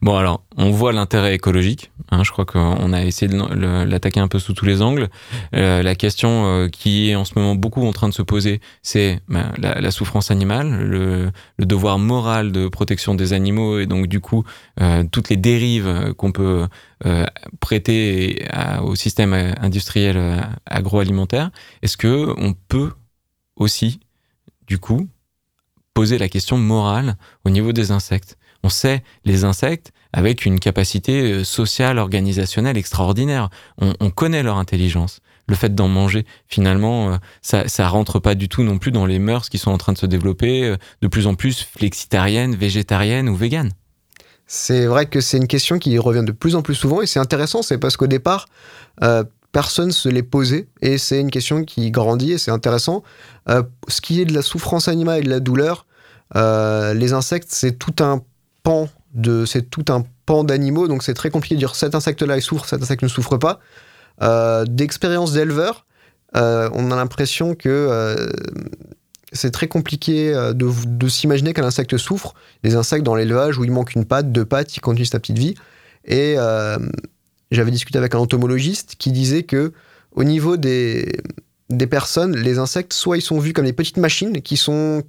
Bon, 0.02 0.16
alors, 0.16 0.44
on 0.58 0.72
voit 0.72 0.94
l'intérêt 0.94 1.36
écologique. 1.36 1.92
hein, 2.12 2.24
je 2.24 2.32
crois 2.32 2.46
qu'on 2.46 2.94
a 2.94 3.04
essayé 3.04 3.32
de 3.32 3.84
l'attaquer 3.84 4.20
un 4.20 4.28
peu 4.28 4.40
sous 4.40 4.54
tous 4.54 4.66
les 4.66 4.82
angles. 4.82 5.10
Euh, 5.56 5.84
la 5.84 5.96
question 5.96 6.46
euh, 6.46 6.68
qui 6.68 7.10
est 7.10 7.16
en 7.16 7.26
ce 7.26 7.34
moment 7.36 7.56
beaucoup 7.56 7.86
en 7.86 7.94
train 7.94 8.10
de 8.10 8.14
se 8.14 8.22
poser, 8.22 8.62
c'est 8.82 9.20
ben, 9.28 9.52
la, 9.58 9.92
souffrance 9.92 10.32
animale, 10.32 10.84
le, 10.84 11.32
devoir 11.60 12.00
moral 12.00 12.52
de 12.52 12.68
protection 12.68 13.16
des 13.16 13.34
animaux 13.34 13.80
et 13.80 13.86
donc 13.86 14.08
du 14.08 14.20
coup 14.20 14.44
euh, 14.82 15.04
toutes 15.12 15.30
les 15.30 15.38
dérives 15.38 16.14
qu'on 16.18 16.32
peut 16.32 16.68
prêter 17.60 18.46
au 18.84 18.96
système 18.96 19.34
industriel 19.60 20.44
agroalimentaire. 20.68 21.50
Est-ce 21.82 21.98
que 21.98 22.34
on 22.38 22.54
peut 22.54 22.92
aussi, 23.56 24.00
du 24.68 24.78
coup, 24.78 25.08
poser 25.94 26.18
la 26.18 26.30
question 26.30 26.58
morale 26.58 27.18
au 27.44 27.50
niveau 27.50 27.72
des 27.72 27.92
insectes? 27.92 28.38
On 28.64 28.70
sait 28.70 29.04
les 29.26 29.44
insectes 29.44 29.92
avec 30.14 30.46
une 30.46 30.60
capacité 30.60 31.32
euh, 31.32 31.44
sociale, 31.44 31.98
organisationnelle 31.98 32.78
extraordinaire. 32.78 33.50
On, 33.78 33.94
on 34.00 34.10
connaît 34.10 34.44
leur 34.44 34.58
intelligence. 34.58 35.22
Le 35.48 35.56
fait 35.56 35.76
d'en 35.76 35.90
manger, 35.90 36.26
finalement, 36.48 37.12
euh, 37.12 37.18
ça, 37.42 37.68
ça 37.68 37.88
rentre 37.88 38.20
pas 38.20 38.36
du 38.36 38.48
tout 38.48 38.64
non 38.64 38.78
plus 38.78 38.92
dans 38.92 39.06
les 39.06 39.20
mœurs 39.20 39.50
qui 39.50 39.58
sont 39.58 39.72
en 39.72 39.78
train 39.78 39.94
de 39.94 39.98
se 39.98 40.06
développer, 40.06 40.64
euh, 40.64 40.78
de 41.02 41.08
plus 41.08 41.28
en 41.28 41.36
plus 41.36 41.62
flexitariennes, 41.62 42.56
végétariennes 42.56 43.28
ou 43.28 43.36
véganes. 43.36 43.72
C'est 44.48 44.86
vrai 44.86 45.08
que 45.08 45.22
c'est 45.22 45.38
une 45.38 45.48
question 45.48 45.78
qui 45.78 45.98
revient 45.98 46.24
de 46.26 46.32
plus 46.32 46.56
en 46.56 46.62
plus 46.62 46.76
souvent 46.76 47.02
et 47.02 47.06
c'est 47.06 47.20
intéressant, 47.20 47.62
c'est 47.62 47.78
parce 47.78 47.98
qu'au 47.98 48.08
départ, 48.08 48.48
euh, 49.04 49.24
personne 49.52 49.92
se 49.92 50.08
l'est 50.10 50.24
posé 50.24 50.70
et 50.82 50.98
c'est 50.98 51.20
une 51.20 51.32
question 51.32 51.64
qui 51.64 51.92
grandit 51.92 52.34
et 52.34 52.38
c'est 52.38 52.52
intéressant. 52.52 53.04
Ce 53.90 54.00
qui 54.00 54.22
est 54.22 54.26
de 54.26 54.34
la 54.34 54.42
souffrance 54.42 54.88
animale 54.88 55.20
et 55.20 55.24
de 55.24 55.30
la 55.30 55.42
douleur, 55.42 55.86
les 56.36 57.14
insectes, 57.14 57.50
c'est 57.52 57.78
tout 57.78 58.02
un 58.02 58.22
pan 58.64 58.90
de, 59.14 59.46
c'est 59.46 59.70
tout 59.70 59.86
un 59.90 60.06
pan 60.26 60.44
d'animaux, 60.44 60.88
donc 60.88 61.04
c'est 61.04 61.14
très 61.14 61.30
compliqué 61.30 61.56
de 61.56 61.60
dire 61.60 61.76
cet 61.76 61.96
insecte-là 61.96 62.38
il 62.38 62.42
souffre, 62.42 62.68
cet 62.68 62.82
insecte 62.82 63.04
ne 63.04 63.08
souffre 63.08 63.38
pas. 63.38 63.60
Euh, 64.22 64.66
D'expérience 64.66 65.34
d'éleveur, 65.34 65.86
euh, 66.36 66.70
on 66.74 66.92
a 66.92 66.96
l'impression 66.96 67.56
que 67.56 67.70
euh, 67.70 68.30
c'est 69.34 69.52
très 69.52 69.68
compliqué 69.68 70.32
de, 70.34 70.72
de 70.86 71.08
s'imaginer 71.08 71.54
qu'un 71.54 71.66
insecte 71.66 71.98
souffre. 71.98 72.34
Des 72.64 72.76
insectes 72.76 73.04
dans 73.04 73.16
l'élevage 73.16 73.58
où 73.58 73.64
il 73.64 73.72
manque 73.72 73.96
une 73.96 74.06
patte, 74.06 74.32
deux 74.32 74.46
pattes, 74.46 74.76
ils 74.76 74.82
continuent 74.82 75.06
sa 75.06 75.20
petite 75.20 75.40
vie. 75.40 75.56
Et 76.06 76.36
j'avais 77.52 77.72
discuté 77.72 77.98
avec 77.98 78.14
un 78.14 78.20
entomologiste 78.20 78.96
qui 78.98 79.12
disait 79.12 79.44
que 79.44 79.72
au 80.12 80.26
niveau 80.26 80.58
des, 80.58 81.18
des 81.70 81.88
personnes, 81.88 82.36
les 82.36 82.60
insectes, 82.60 82.92
soit 82.92 83.18
ils 83.18 83.22
sont 83.22 83.40
vus 83.40 83.54
comme 83.54 83.66
des 83.66 83.74
petites 83.74 83.98
machines 83.98 84.42
qui 84.42 84.58
sont 84.58 85.04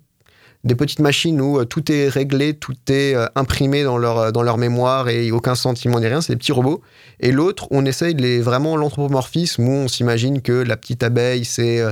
des 0.64 0.74
petites 0.76 1.00
machines 1.00 1.40
où 1.40 1.58
euh, 1.58 1.64
tout 1.64 1.90
est 1.90 2.08
réglé, 2.08 2.54
tout 2.54 2.76
est 2.88 3.14
euh, 3.14 3.26
imprimé 3.34 3.82
dans 3.82 3.98
leur, 3.98 4.18
euh, 4.18 4.30
dans 4.30 4.42
leur 4.42 4.58
mémoire 4.58 5.08
et 5.08 5.32
aucun 5.32 5.54
sentiment 5.54 5.98
ni 5.98 6.06
rien, 6.06 6.20
c'est 6.20 6.32
des 6.32 6.38
petits 6.38 6.52
robots. 6.52 6.82
Et 7.20 7.32
l'autre, 7.32 7.66
on 7.70 7.84
essaye 7.84 8.14
de 8.14 8.22
les 8.22 8.40
vraiment 8.40 8.76
l'anthropomorphisme 8.76 9.66
où 9.66 9.72
on 9.72 9.88
s'imagine 9.88 10.40
que 10.40 10.52
la 10.52 10.76
petite 10.76 11.02
abeille, 11.02 11.44
c'est 11.44 11.82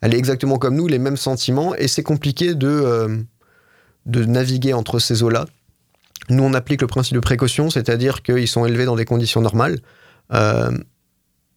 elle 0.00 0.14
est 0.14 0.18
exactement 0.18 0.58
comme 0.58 0.76
nous, 0.76 0.86
les 0.86 0.98
mêmes 0.98 1.16
sentiments, 1.16 1.74
et 1.74 1.88
c'est 1.88 2.02
compliqué 2.02 2.54
de, 2.54 3.24
de 4.06 4.24
naviguer 4.24 4.72
entre 4.72 5.00
ces 5.00 5.22
eaux-là. 5.22 5.46
Nous, 6.30 6.42
on 6.42 6.54
applique 6.54 6.82
le 6.82 6.86
principe 6.86 7.14
de 7.14 7.20
précaution, 7.20 7.68
c'est-à-dire 7.68 8.22
qu'ils 8.22 8.46
sont 8.46 8.64
élevés 8.64 8.84
dans 8.84 8.94
des 8.94 9.04
conditions 9.04 9.40
normales, 9.40 9.80
dans 10.30 10.70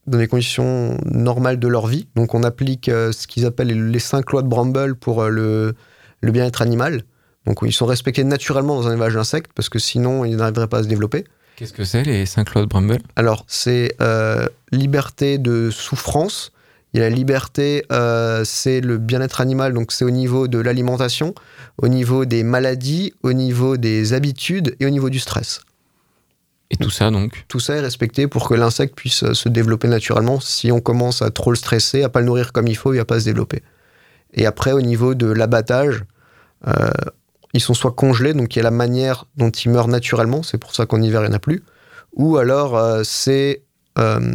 des 0.07 0.27
conditions 0.27 0.97
normales 1.05 1.59
de 1.59 1.67
leur 1.67 1.85
vie. 1.85 2.07
Donc, 2.15 2.33
on 2.33 2.41
applique 2.41 2.85
ce 2.87 3.27
qu'ils 3.27 3.45
appellent 3.45 3.91
les 3.91 3.99
cinq 3.99 4.31
lois 4.31 4.41
de 4.41 4.47
Bramble 4.47 4.95
pour 4.95 5.25
le, 5.25 5.75
le 6.21 6.31
bien-être 6.31 6.61
animal. 6.61 7.03
Donc, 7.45 7.59
ils 7.63 7.73
sont 7.73 7.87
respectés 7.87 8.23
naturellement 8.23 8.75
dans 8.75 8.87
un 8.87 8.93
élevage 8.93 9.15
d'insectes, 9.15 9.51
parce 9.55 9.69
que 9.69 9.79
sinon, 9.79 10.25
ils 10.25 10.35
n'arriveraient 10.35 10.67
pas 10.67 10.79
à 10.79 10.83
se 10.83 10.87
développer. 10.87 11.25
Qu'est-ce 11.55 11.73
que 11.73 11.83
c'est 11.83 12.03
les 12.03 12.25
cinq 12.25 12.53
lois 12.53 12.63
de 12.63 12.67
Bramble? 12.67 12.99
Alors, 13.15 13.45
c'est 13.47 13.95
euh, 14.01 14.47
liberté 14.71 15.37
de 15.37 15.69
souffrance. 15.69 16.51
Il 16.93 16.99
y 16.99 17.03
a 17.03 17.09
la 17.09 17.15
liberté, 17.15 17.85
euh, 17.91 18.43
c'est 18.43 18.81
le 18.81 18.97
bien-être 18.97 19.41
animal, 19.41 19.73
donc 19.73 19.91
c'est 19.91 20.03
au 20.03 20.09
niveau 20.09 20.47
de 20.47 20.59
l'alimentation, 20.59 21.33
au 21.77 21.87
niveau 21.87 22.25
des 22.25 22.43
maladies, 22.43 23.13
au 23.23 23.33
niveau 23.33 23.77
des 23.77 24.13
habitudes 24.13 24.75
et 24.79 24.85
au 24.85 24.89
niveau 24.89 25.09
du 25.09 25.19
stress. 25.19 25.61
Et 26.69 26.77
tout 26.77 26.89
ça 26.89 27.11
donc? 27.11 27.45
Tout 27.47 27.59
ça 27.59 27.75
est 27.75 27.79
respecté 27.81 28.27
pour 28.27 28.47
que 28.47 28.53
l'insecte 28.55 28.95
puisse 28.95 29.23
euh, 29.23 29.33
se 29.33 29.49
développer 29.49 29.87
naturellement. 29.87 30.39
Si 30.39 30.71
on 30.71 30.81
commence 30.81 31.21
à 31.21 31.29
trop 31.29 31.51
le 31.51 31.57
stresser, 31.57 32.03
à 32.03 32.09
pas 32.09 32.19
le 32.19 32.25
nourrir 32.25 32.53
comme 32.53 32.67
il 32.67 32.77
faut, 32.77 32.93
il 32.93 32.97
va 32.97 33.05
pas 33.05 33.19
se 33.19 33.25
développer. 33.25 33.61
Et 34.33 34.45
après, 34.45 34.71
au 34.71 34.81
niveau 34.81 35.13
de 35.15 35.27
l'abattage, 35.27 36.05
euh, 36.67 36.91
ils 37.53 37.61
sont 37.61 37.73
soit 37.73 37.91
congelés, 37.91 38.33
donc 38.33 38.55
il 38.55 38.59
y 38.59 38.61
a 38.61 38.63
la 38.63 38.71
manière 38.71 39.25
dont 39.35 39.49
ils 39.49 39.69
meurent 39.69 39.87
naturellement, 39.87 40.43
c'est 40.43 40.57
pour 40.57 40.73
ça 40.73 40.85
qu'en 40.85 41.01
hiver 41.01 41.21
il 41.21 41.27
n'y 41.27 41.33
en 41.33 41.35
a 41.35 41.39
plus, 41.39 41.63
ou 42.13 42.37
alors 42.37 42.77
euh, 42.77 43.01
c'est 43.03 43.63
euh, 43.97 44.33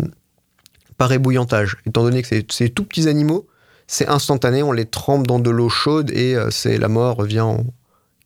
par 0.99 1.13
ébouillantage. 1.13 1.79
Étant 1.87 2.03
donné 2.03 2.23
que 2.23 2.29
c'est 2.51 2.69
tout 2.69 2.85
petits 2.85 3.09
animaux, 3.09 3.47
c'est 3.87 4.09
instantané, 4.09 4.63
on 4.63 4.73
les 4.73 4.87
trempe 4.87 5.27
dans 5.27 5.39
de 5.39 5.51
l'eau 5.51 5.69
chaude 5.69 6.11
et 6.11 6.37
c'est 6.51 6.77
la 6.77 6.89
mort 6.89 7.17
revient 7.17 7.41
en 7.41 7.65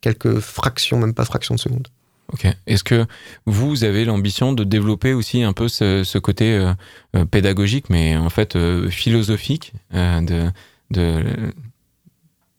quelques 0.01 0.39
fractions, 0.39 0.97
même 0.97 1.13
pas 1.13 1.25
fractions 1.25 1.53
de 1.55 1.59
seconde. 1.59 1.87
Ok. 2.33 2.47
Est-ce 2.65 2.83
que 2.83 3.05
vous 3.45 3.83
avez 3.83 4.05
l'ambition 4.05 4.53
de 4.53 4.63
développer 4.63 5.13
aussi 5.13 5.43
un 5.43 5.53
peu 5.53 5.67
ce, 5.67 6.17
côté 6.17 6.73
pédagogique, 7.29 7.89
mais 7.89 8.17
en 8.17 8.29
fait 8.29 8.57
philosophique 8.89 9.73
de, 9.93 10.49
de, 10.91 11.23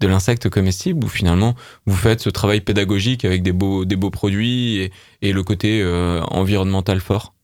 de 0.00 0.08
l'insecte 0.08 0.48
comestible, 0.48 1.04
où 1.04 1.08
finalement 1.08 1.54
vous 1.86 1.96
faites 1.96 2.20
ce 2.20 2.30
travail 2.30 2.60
pédagogique 2.60 3.24
avec 3.24 3.42
des 3.42 3.52
beaux, 3.52 3.84
des 3.84 3.96
beaux 3.96 4.10
produits 4.10 4.90
et, 5.22 5.32
le 5.32 5.42
côté 5.42 5.80
euh, 5.80 6.20
environnemental 6.22 7.00
fort? 7.00 7.34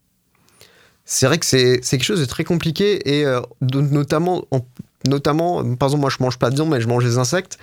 C'est 1.04 1.26
vrai 1.26 1.38
que 1.38 1.46
c'est 1.46 1.80
quelque 1.80 2.04
chose 2.04 2.20
de 2.20 2.26
très 2.26 2.44
compliqué 2.44 3.16
et 3.16 3.24
euh, 3.24 3.40
notamment, 3.62 4.44
en- 4.50 4.66
notamment, 5.06 5.64
par 5.76 5.88
exemple, 5.88 6.02
moi 6.02 6.10
je 6.10 6.22
mange 6.22 6.38
pas 6.38 6.50
de 6.50 6.56
viande 6.56 6.68
mais 6.68 6.82
je 6.82 6.88
mange 6.88 7.04
des 7.04 7.16
insectes 7.16 7.58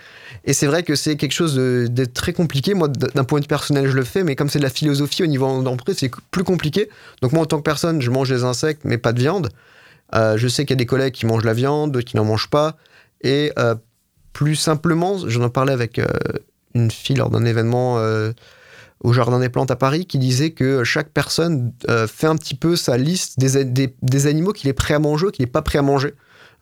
et 0.45 0.53
c'est 0.53 0.65
vrai 0.65 0.81
que 0.81 0.95
c'est 0.95 1.15
quelque 1.15 1.33
chose 1.33 1.55
de, 1.55 2.05
très 2.05 2.33
compliqué. 2.33 2.73
Moi, 2.73 2.87
d'un 2.87 3.23
point 3.23 3.39
de 3.39 3.43
vue 3.43 3.49
personnel, 3.49 3.87
je 3.87 3.95
le 3.95 4.03
fais, 4.03 4.23
mais 4.23 4.35
comme 4.35 4.49
c'est 4.49 4.59
de 4.59 4.63
la 4.63 4.69
philosophie 4.69 5.21
au 5.21 5.27
niveau 5.27 5.61
d'entreprise, 5.61 5.97
c'est 5.99 6.11
plus 6.31 6.43
compliqué. 6.43 6.89
Donc 7.21 7.33
moi, 7.33 7.43
en 7.43 7.45
tant 7.45 7.57
que 7.57 7.63
personne, 7.63 8.01
je 8.01 8.09
mange 8.09 8.29
des 8.29 8.43
insectes 8.43 8.81
mais 8.83 8.97
pas 8.97 9.13
de 9.13 9.19
viande. 9.19 9.49
Euh, 10.15 10.37
je 10.37 10.47
sais 10.47 10.65
qu'il 10.65 10.71
y 10.71 10.77
a 10.77 10.83
des 10.83 10.85
collègues 10.85 11.13
qui 11.13 11.25
mangent 11.25 11.43
la 11.43 11.53
viande, 11.53 11.91
d'autres 11.91 12.07
qui 12.07 12.15
n'en 12.15 12.25
mangent 12.25 12.49
pas. 12.49 12.77
Et 13.25 13.51
euh, 13.57 13.73
plus 14.33 14.55
simplement, 14.55 15.17
j'en 15.27 15.47
ai 15.47 15.49
parlé 15.49 15.73
avec 15.73 15.97
euh, 15.97 16.05
une 16.75 16.91
fille 16.91 17.15
lors 17.15 17.31
d'un 17.31 17.43
événement 17.43 17.97
euh, 17.97 18.31
au 19.03 19.13
Jardin 19.13 19.39
des 19.39 19.49
Plantes 19.49 19.71
à 19.71 19.75
Paris 19.75 20.05
qui 20.05 20.19
disait 20.19 20.51
que 20.51 20.83
chaque 20.83 21.09
personne 21.09 21.73
fait 22.07 22.27
un 22.27 22.35
petit 22.35 22.55
peu 22.55 22.75
sa 22.75 22.97
liste 22.97 23.39
des, 23.39 24.27
animaux 24.27 24.53
qu'il 24.53 24.69
est 24.69 24.73
prêt 24.73 24.93
à 24.93 24.99
manger 24.99 25.27
ou 25.27 25.31
qu'il 25.31 25.43
n'est 25.43 25.51
pas 25.51 25.63
prêt 25.63 25.79
à 25.79 25.81
manger. 25.81 26.13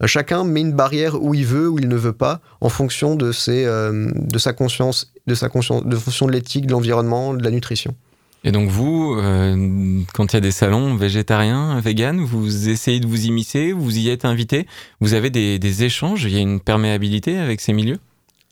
Chacun 0.05 0.43
met 0.43 0.61
une 0.61 0.73
barrière 0.73 1.21
où 1.21 1.33
il 1.33 1.45
veut, 1.45 1.69
où 1.69 1.79
il 1.79 1.87
ne 1.87 1.95
veut 1.95 2.13
pas, 2.13 2.41
en 2.59 2.69
fonction 2.69 3.15
de, 3.15 3.31
de 3.31 4.37
sa 4.39 4.53
conscience, 4.53 5.13
de 5.27 5.35
sa 5.35 5.49
conscience, 5.49 5.85
de 5.85 5.95
fonction 5.95 6.25
de 6.25 6.31
l'éthique, 6.31 6.65
de 6.65 6.71
l'environnement, 6.71 7.33
de 7.33 7.43
la 7.43 7.51
nutrition. 7.51 7.95
Et 8.43 8.51
donc 8.51 8.69
vous, 8.69 9.15
euh, 9.17 10.01
quand 10.13 10.33
il 10.33 10.35
y 10.35 10.37
a 10.37 10.41
des 10.41 10.51
salons 10.51 10.95
végétariens, 10.95 11.79
véganes, 11.79 12.19
vous 12.19 12.67
essayez 12.67 12.99
de 12.99 13.07
vous 13.07 13.25
immiscer, 13.25 13.71
vous 13.71 13.97
y 13.97 14.09
êtes 14.09 14.25
invité, 14.25 14.67
vous 14.99 15.13
avez 15.13 15.29
des, 15.29 15.83
échanges, 15.83 16.25
il 16.25 16.31
y 16.31 16.37
a 16.37 16.41
une 16.41 16.59
perméabilité 16.59 17.37
avec 17.37 17.61
ces 17.61 17.71
milieux? 17.71 17.99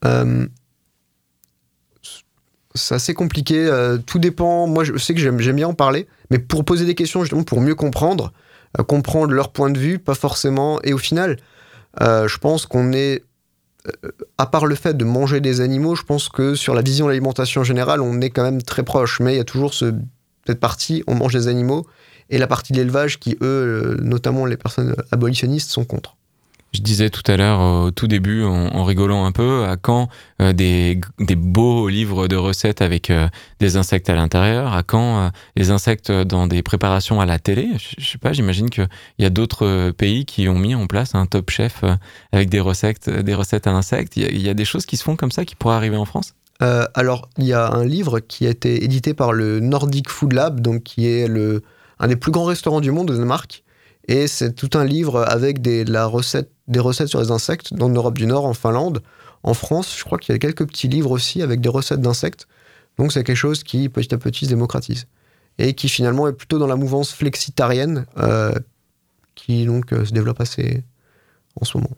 Euh, 0.05 0.47
c'est 2.73 2.95
assez 2.95 3.13
compliqué. 3.13 3.57
euh, 3.57 3.97
tout 3.97 4.17
dépend. 4.17 4.65
Moi, 4.65 4.85
je 4.85 4.97
sais 4.97 5.13
que 5.13 5.19
j'aime 5.19 5.37
bien 5.37 5.67
en 5.67 5.73
parler, 5.73 6.07
mais 6.29 6.39
pour 6.39 6.63
poser 6.63 6.85
des 6.85 6.95
questions, 6.95 7.21
justement, 7.21 7.43
pour 7.43 7.59
mieux 7.59 7.75
comprendre, 7.75 8.31
euh, 8.79 8.83
comprendre 8.83 9.33
leur 9.33 9.51
point 9.51 9.69
de 9.69 9.77
vue, 9.77 9.99
pas 9.99 10.15
forcément. 10.15 10.81
Et 10.83 10.93
au 10.93 10.97
final, 10.97 11.37
je 11.99 12.37
pense 12.37 12.65
qu'on 12.65 12.93
est. 12.93 13.23
euh, 13.87 14.11
à 14.37 14.45
part 14.45 14.65
le 14.65 14.75
fait 14.75 14.95
de 14.95 15.05
manger 15.05 15.41
des 15.41 15.61
animaux, 15.61 15.95
je 15.95 16.03
pense 16.03 16.29
que 16.29 16.55
sur 16.55 16.73
la 16.73 16.81
vision 16.81 17.05
de 17.05 17.11
l'alimentation 17.11 17.63
générale, 17.63 18.01
on 18.01 18.21
est 18.21 18.29
quand 18.29 18.43
même 18.43 18.61
très 18.61 18.83
proche. 18.83 19.19
Mais 19.19 19.33
il 19.33 19.37
y 19.37 19.41
a 19.41 19.45
toujours 19.45 19.73
ce, 19.73 19.93
cette 20.45 20.59
partie, 20.59 21.03
on 21.07 21.15
mange 21.15 21.33
des 21.33 21.47
animaux, 21.47 21.85
et 22.29 22.37
la 22.37 22.47
partie 22.47 22.73
de 22.73 22.77
l'élevage 22.77 23.19
qui, 23.19 23.37
eux, 23.41 23.97
euh, 23.97 23.97
notamment 24.01 24.45
les 24.45 24.57
personnes 24.57 24.95
abolitionnistes, 25.11 25.69
sont 25.69 25.85
contre. 25.85 26.17
Je 26.73 26.81
disais 26.81 27.09
tout 27.09 27.29
à 27.29 27.35
l'heure 27.35 27.59
au 27.59 27.91
tout 27.91 28.07
début 28.07 28.45
en, 28.45 28.83
rigolant 28.85 29.25
un 29.25 29.33
peu 29.33 29.65
à 29.65 29.75
quand 29.75 30.07
euh, 30.41 30.53
des, 30.53 30.99
beaux 31.35 31.89
livres 31.89 32.29
de 32.29 32.37
recettes 32.37 32.81
avec 32.81 33.09
euh, 33.09 33.27
des 33.59 33.75
insectes 33.75 34.09
à 34.09 34.15
l'intérieur, 34.15 34.73
à 34.73 34.81
quand 34.81 35.19
euh, 35.19 35.29
les 35.57 35.69
insectes 35.71 36.11
dans 36.11 36.47
des 36.47 36.63
préparations 36.63 37.19
à 37.19 37.25
la 37.25 37.39
télé. 37.39 37.71
Je, 37.77 37.95
je 37.97 38.09
sais 38.09 38.17
pas, 38.17 38.31
j'imagine 38.31 38.69
qu'il 38.69 38.87
y 39.19 39.25
a 39.25 39.29
d'autres 39.29 39.65
euh, 39.65 39.91
pays 39.91 40.25
qui 40.25 40.47
ont 40.47 40.57
mis 40.57 40.75
en 40.75 40.87
place 40.87 41.13
un 41.13 41.25
top 41.25 41.49
chef 41.49 41.83
euh, 41.83 41.95
avec 42.31 42.49
des 42.49 42.59
recettes, 42.59 43.09
des 43.09 43.35
recettes 43.35 43.67
à 43.67 43.71
insectes. 43.71 44.15
Il 44.15 44.41
y, 44.41 44.49
a, 44.49 44.53
des 44.53 44.65
choses 44.65 44.85
qui 44.85 44.97
se 44.97 45.03
font 45.03 45.15
comme 45.15 45.31
ça 45.31 45.45
qui 45.45 45.55
pourraient 45.55 45.75
arriver 45.75 45.97
en 45.97 46.05
France? 46.05 46.35
Euh, 46.61 46.85
alors, 46.93 47.29
il 47.37 47.45
y 47.45 47.53
a 47.53 47.71
un 47.71 47.85
livre 47.85 48.19
qui 48.19 48.45
a 48.45 48.49
été 48.49 48.83
édité 48.83 49.13
par 49.13 49.33
le 49.33 49.59
Nordic 49.59 50.09
Food 50.09 50.33
Lab, 50.33 50.59
donc 50.59 50.83
qui 50.83 51.07
est 51.07 51.27
le, 51.27 51.63
un 51.99 52.07
des 52.07 52.15
plus 52.15 52.31
grands 52.31 52.45
restaurants 52.45 52.81
du 52.81 52.91
monde 52.91 53.09
au 53.09 53.13
Danemark. 53.13 53.63
Et 54.11 54.27
c'est 54.27 54.51
tout 54.51 54.77
un 54.77 54.83
livre 54.83 55.23
avec 55.25 55.61
des, 55.61 55.85
la 55.85 56.05
recette, 56.05 56.51
des 56.67 56.81
recettes 56.81 57.07
sur 57.07 57.21
les 57.21 57.31
insectes 57.31 57.73
dans 57.73 57.87
l'Europe 57.87 58.17
du 58.17 58.25
Nord, 58.25 58.43
en 58.43 58.53
Finlande. 58.53 59.01
En 59.41 59.53
France, 59.53 59.95
je 59.97 60.03
crois 60.03 60.17
qu'il 60.17 60.33
y 60.33 60.35
a 60.35 60.37
quelques 60.37 60.67
petits 60.67 60.89
livres 60.89 61.11
aussi 61.11 61.41
avec 61.41 61.61
des 61.61 61.69
recettes 61.69 62.01
d'insectes. 62.01 62.45
Donc 62.97 63.13
c'est 63.13 63.23
quelque 63.23 63.37
chose 63.37 63.63
qui 63.63 63.87
petit 63.87 64.13
à 64.13 64.17
petit 64.17 64.43
se 64.43 64.49
démocratise. 64.49 65.07
et 65.57 65.75
qui 65.75 65.87
finalement 65.87 66.27
est 66.27 66.33
plutôt 66.33 66.59
dans 66.59 66.67
la 66.67 66.75
mouvance 66.75 67.13
flexitarienne 67.13 68.05
euh, 68.17 68.51
qui 69.35 69.65
donc 69.65 69.93
euh, 69.93 70.03
se 70.03 70.11
développe 70.11 70.41
assez 70.41 70.83
en 71.55 71.63
ce 71.63 71.77
moment. 71.77 71.95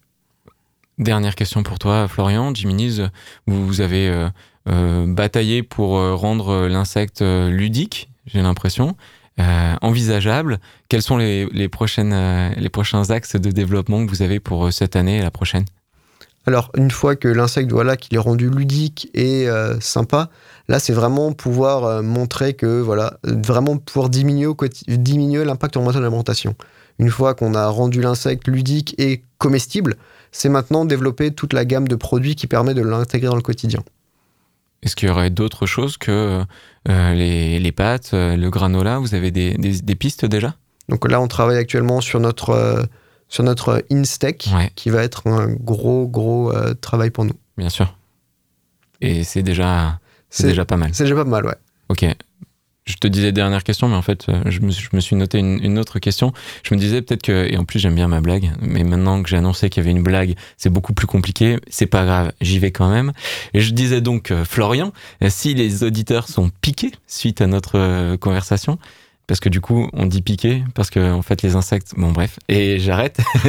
Dernière 1.00 1.34
question 1.34 1.64
pour 1.64 1.80
toi, 1.80 2.08
Florian. 2.08 2.54
Jiminis, 2.54 3.02
vous, 3.48 3.82
avez 3.82 4.30
euh, 4.70 5.06
bataillé 5.08 5.64
pour 5.64 5.94
rendre 5.98 6.68
l'insecte 6.68 7.22
ludique, 7.22 8.12
j'ai 8.28 8.44
l'impression, 8.44 8.96
euh, 9.40 9.76
envisageable. 9.82 10.60
Quels 10.90 11.02
sont 11.02 11.18
les, 11.18 11.70
prochaines, 11.70 12.14
euh, 12.14 12.50
les 12.56 12.70
prochains 12.70 13.10
axes 13.10 13.36
de 13.36 13.52
développement 13.52 14.06
que 14.06 14.10
vous 14.10 14.22
avez 14.22 14.40
pour 14.40 14.66
euh, 14.66 14.72
cette 14.72 14.96
année 14.96 15.18
et 15.18 15.22
la 15.22 15.32
prochaine? 15.32 15.66
Alors, 16.46 16.72
une 16.76 16.92
fois 16.92 17.16
que 17.16 17.28
l'insecte, 17.30 17.72
voilà, 17.72 17.96
qu'il 17.96 18.16
est 18.16 18.20
rendu 18.20 18.50
ludique 18.50 19.10
et 19.14 19.48
euh, 19.48 19.80
sympa, 19.80 20.30
là, 20.68 20.78
c'est 20.78 20.94
vraiment 20.94 21.32
pouvoir 21.32 22.04
montrer 22.04 22.54
que, 22.54 22.82
voilà, 22.82 23.18
vraiment 23.24 23.78
pouvoir 23.78 24.10
diminuer, 24.10 24.54
diminuer 24.88 25.46
l'impact 25.46 25.78
environnemental 25.78 26.02
de 26.02 26.06
l'alimentation. 26.06 26.56
Une 27.00 27.10
fois 27.10 27.34
qu'on 27.34 27.56
a 27.56 27.68
rendu 27.68 28.02
l'insecte 28.02 28.48
ludique 28.48 28.94
et 28.98 29.24
comestible, 29.38 29.96
c'est 30.32 30.50
maintenant 30.50 30.84
développer 30.84 31.32
toute 31.32 31.54
la 31.54 31.64
gamme 31.64 31.88
de 31.88 31.96
produits 31.96 32.36
qui 32.36 32.48
permet 32.48 32.74
de 32.74 32.82
l'intégrer 32.82 33.28
dans 33.28 33.36
le 33.36 33.42
quotidien. 33.42 33.84
Est-ce 34.84 34.96
qu'il 34.96 35.08
y 35.08 35.12
aurait 35.12 35.30
d'autres 35.30 35.66
choses 35.66 35.98
que 35.98 36.44
euh, 36.90 37.14
les, 37.14 37.58
les 37.60 37.72
pâtes, 37.72 38.12
euh, 38.14 38.36
le 38.36 38.50
granola? 38.50 39.00
Vous 39.00 39.16
avez 39.16 39.32
des, 39.32 39.54
des, 39.56 39.82
des 39.82 39.96
pistes 39.96 40.26
déjà? 40.26 40.56
Donc 40.90 41.10
là, 41.10 41.20
on 41.22 41.28
travaille 41.28 41.58
actuellement 41.58 42.02
sur 42.02 42.20
notre, 42.20 42.50
euh, 42.52 42.84
sur 43.30 43.44
notre 43.44 43.84
Instec, 43.92 44.50
Ouais. 44.54 44.70
qui 44.76 44.90
va 44.90 45.02
être 45.04 45.28
un 45.28 45.48
gros, 45.54 46.08
gros 46.08 46.52
euh, 46.54 46.74
travail 46.74 47.10
pour 47.10 47.24
nous. 47.26 47.36
Bien 47.58 47.70
sûr. 47.70 47.96
Et 49.02 49.24
c'est 49.24 49.44
déjà, 49.44 50.00
C'est- 50.30 50.48
déjà 50.48 50.66
pas 50.66 50.78
mal. 50.78 50.90
C'est 50.94 51.04
déjà 51.06 51.16
pas 51.16 51.24
mal, 51.24 51.46
ouais. 51.46 51.56
Ok. 51.90 52.06
Je 52.86 52.96
te 52.96 53.08
disais 53.08 53.32
dernière 53.32 53.64
question, 53.64 53.88
mais 53.88 53.96
en 53.96 54.02
fait, 54.02 54.28
euh, 54.28 54.42
je 54.48 54.60
me, 54.60 54.72
suis- 55.00 55.16
noté 55.16 55.40
une, 55.40 55.64
une 55.64 55.80
autre 55.80 56.00
question. 56.00 56.34
Je 56.64 56.74
me 56.76 56.80
disais 56.80 57.02
peut-être 57.02 57.22
que, 57.22 57.48
et 57.50 57.58
en 57.58 57.64
plus 57.64 57.80
j'aime 57.80 57.96
bien 57.96 58.10
ma 58.10 58.20
blague, 58.20 58.52
mais 58.62 58.84
maintenant 58.84 59.24
que 59.24 59.30
j'ai 59.30 59.38
annoncé 59.38 59.70
qu'il 59.70 59.82
y 59.82 59.86
avait 59.86 59.96
une 59.96 60.04
blague, 60.04 60.36
c'est 60.58 60.70
beaucoup 60.70 60.94
plus 60.94 61.08
compliqué. 61.08 61.60
C'est 61.70 61.86
pas 61.86 62.04
grave, 62.04 62.34
j'y 62.42 62.60
vais 62.60 62.72
quand 62.72 62.90
même. 62.90 63.14
Et 63.54 63.62
je 63.62 63.72
disais 63.72 64.02
donc, 64.02 64.32
euh, 64.32 64.44
Florian, 64.44 64.92
euh, 65.24 65.28
si 65.30 65.54
les 65.54 65.84
auditeurs 65.84 66.28
sont 66.28 66.50
piqués 66.62 66.92
suite 67.08 67.40
à 67.42 67.48
notre 67.48 68.16
conversation, 68.18 68.78
parce 69.34 69.40
que 69.40 69.50
du 69.50 69.62
coup, 69.62 69.90
on 69.94 70.06
dit 70.06 70.22
piqué, 70.22 70.64
parce 70.76 70.92
que 70.92 71.12
en 71.12 71.24
fait, 71.24 71.42
les 71.42 71.56
insectes, 71.56 71.94
bon 71.98 72.12
bref, 72.12 72.38
et 72.50 72.78
j'arrête. 72.80 73.18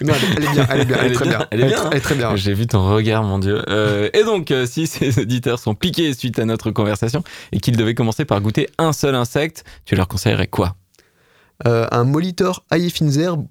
Non, 0.00 0.14
elle, 0.34 0.44
est 0.44 0.50
bien, 0.50 0.66
elle 0.70 0.80
est 0.80 0.84
bien, 0.86 0.96
elle 1.02 1.12
est 1.12 1.14
très 1.14 1.26
bien. 1.28 1.46
Elle 1.50 1.60
est 1.60 1.66
bien, 1.66 1.90
Elle 1.90 1.96
est 1.98 2.00
très 2.00 2.14
bien. 2.14 2.34
J'ai 2.36 2.54
vu 2.54 2.66
ton 2.66 2.88
regard, 2.88 3.22
mon 3.22 3.38
Dieu. 3.38 3.62
Euh, 3.68 4.08
et 4.14 4.24
donc, 4.24 4.50
euh, 4.50 4.64
si 4.64 4.86
ces 4.86 5.18
auditeurs 5.20 5.58
sont 5.58 5.74
piqués 5.74 6.14
suite 6.14 6.38
à 6.38 6.46
notre 6.46 6.70
conversation 6.70 7.22
et 7.52 7.60
qu'ils 7.60 7.76
devaient 7.76 7.94
commencer 7.94 8.24
par 8.24 8.40
goûter 8.40 8.70
un 8.78 8.94
seul 8.94 9.14
insecte, 9.14 9.62
tu 9.84 9.94
leur 9.94 10.08
conseillerais 10.08 10.46
quoi? 10.46 10.74
Euh, 11.66 11.86
un 11.90 12.04
molitor 12.04 12.64
herbes 12.72 13.46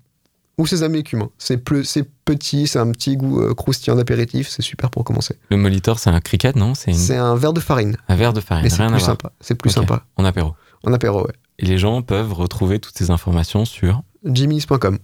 ou 0.57 0.65
sésame 0.65 0.95
et 0.95 1.03
cumin. 1.03 1.29
C'est 1.37 1.57
petit, 1.63 2.65
c'est 2.65 2.79
un 2.79 2.89
petit 2.91 3.15
goût 3.15 3.41
euh, 3.41 3.53
croustillant 3.53 3.95
d'apéritif, 3.95 4.49
c'est 4.49 4.63
super 4.63 4.89
pour 4.89 5.03
commencer. 5.03 5.35
Le 5.51 5.57
molitor, 5.57 5.99
c'est 5.99 6.09
un 6.09 6.19
cricket, 6.19 6.55
non? 6.55 6.73
C'est 6.73 6.91
une- 6.93 7.11
un 7.19 7.35
verre 7.35 7.53
de 7.53 7.59
farine, 7.59 7.95
un 8.07 8.15
verre 8.15 8.33
de 8.33 8.41
farine. 8.41 8.67
c'est 8.71 8.87
plus 8.87 8.99
sympa. 8.99 9.31
C'est 9.39 9.55
plus 9.55 9.69
sympa. 9.69 10.03
En 10.17 10.25
apéro. 10.25 10.55
En 10.83 10.93
apéro, 10.93 11.21
ouais. 11.21 11.33
Et 11.59 11.65
les 11.65 11.77
gens 11.77 12.01
peuvent 12.01 12.33
retrouver 12.33 12.79
toutes 12.79 12.97
ces 12.97 13.11
informations 13.11 13.65
sur. 13.65 14.01
Jimmy's.com. 14.25 14.97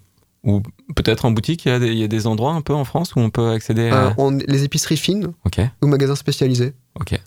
Ou 0.44 0.62
peut-être 0.96 1.26
en 1.26 1.32
boutique, 1.32 1.66
il 1.66 1.70
y, 1.70 1.72
a 1.72 1.80
des, 1.80 1.88
il 1.88 1.98
y 1.98 2.04
a 2.04 2.08
des 2.08 2.26
endroits 2.28 2.54
un 2.54 2.62
peu 2.62 2.74
en 2.74 2.86
France 2.86 3.16
où 3.16 3.20
on 3.20 3.30
peut 3.30 3.50
accéder 3.50 3.90
à. 3.90 4.08
Euh, 4.08 4.10
on- 4.18 4.32
les 4.48 4.64
épiceries 4.64 4.96
fines 4.98 5.34
Ok, 5.46 5.60
ou 5.82 5.88
magasins 5.88 6.16
spécialisés, 6.16 6.74
ok. 7.00 7.20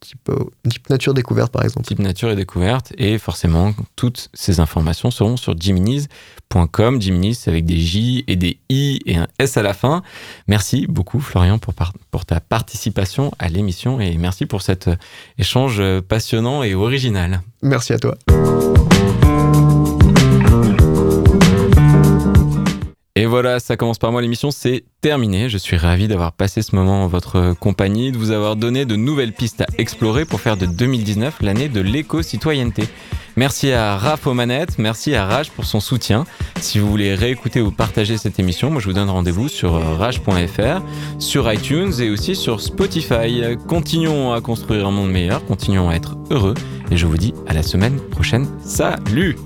Type, 0.00 0.28
euh, 0.28 0.44
type 0.68 0.88
nature 0.90 1.14
découverte 1.14 1.52
par 1.52 1.64
exemple. 1.64 1.86
Type 1.86 1.98
nature 1.98 2.30
et 2.30 2.36
découverte. 2.36 2.92
Et 2.98 3.18
forcément, 3.18 3.74
toutes 3.94 4.28
ces 4.34 4.60
informations 4.60 5.10
seront 5.10 5.36
sur 5.36 5.58
jiminis.com. 5.58 7.00
Jiminis 7.00 7.38
avec 7.46 7.64
des 7.64 7.78
J 7.78 8.24
et 8.26 8.36
des 8.36 8.58
I 8.68 9.00
et 9.06 9.16
un 9.16 9.28
S 9.38 9.56
à 9.56 9.62
la 9.62 9.74
fin. 9.74 10.02
Merci 10.48 10.86
beaucoup, 10.88 11.20
Florian, 11.20 11.58
pour 11.58 12.24
ta 12.24 12.40
participation 12.40 13.32
à 13.38 13.48
l'émission 13.48 14.00
et 14.00 14.16
merci 14.16 14.46
pour 14.46 14.62
cet 14.62 14.88
euh, 14.88 14.96
échange 15.38 15.80
euh, 15.80 16.00
passionnant 16.00 16.62
et 16.62 16.74
original. 16.74 17.40
Merci 17.62 17.92
à 17.92 17.98
toi. 17.98 18.16
Et 23.18 23.24
voilà, 23.24 23.60
ça 23.60 23.78
commence 23.78 23.98
par 23.98 24.12
moi 24.12 24.20
l'émission, 24.20 24.50
c'est 24.50 24.84
terminé. 25.00 25.48
Je 25.48 25.56
suis 25.56 25.78
ravi 25.78 26.06
d'avoir 26.06 26.32
passé 26.32 26.60
ce 26.60 26.76
moment 26.76 27.04
en 27.04 27.06
votre 27.06 27.54
compagnie, 27.58 28.12
de 28.12 28.18
vous 28.18 28.30
avoir 28.30 28.56
donné 28.56 28.84
de 28.84 28.94
nouvelles 28.94 29.32
pistes 29.32 29.62
à 29.62 29.66
explorer 29.78 30.26
pour 30.26 30.42
faire 30.42 30.58
de 30.58 30.66
2019 30.66 31.38
l'année 31.40 31.70
de 31.70 31.80
l'éco-citoyenneté. 31.80 32.84
Merci 33.36 33.72
à 33.72 33.96
Raph 33.96 34.26
aux 34.26 34.34
merci 34.34 35.14
à 35.14 35.24
Rage 35.24 35.50
pour 35.50 35.64
son 35.64 35.80
soutien. 35.80 36.26
Si 36.60 36.78
vous 36.78 36.90
voulez 36.90 37.14
réécouter 37.14 37.62
ou 37.62 37.70
partager 37.70 38.18
cette 38.18 38.38
émission, 38.38 38.70
moi 38.70 38.82
je 38.82 38.86
vous 38.86 38.92
donne 38.92 39.08
rendez-vous 39.08 39.48
sur 39.48 39.72
rage.fr, 39.98 40.82
sur 41.18 41.50
iTunes 41.50 41.92
et 41.98 42.10
aussi 42.10 42.36
sur 42.36 42.60
Spotify. 42.60 43.42
Continuons 43.66 44.34
à 44.34 44.42
construire 44.42 44.86
un 44.86 44.90
monde 44.90 45.10
meilleur, 45.10 45.42
continuons 45.46 45.88
à 45.88 45.94
être 45.94 46.16
heureux 46.30 46.54
et 46.90 46.98
je 46.98 47.06
vous 47.06 47.16
dis 47.16 47.32
à 47.46 47.54
la 47.54 47.62
semaine 47.62 47.98
prochaine. 47.98 48.46
Salut 48.62 49.36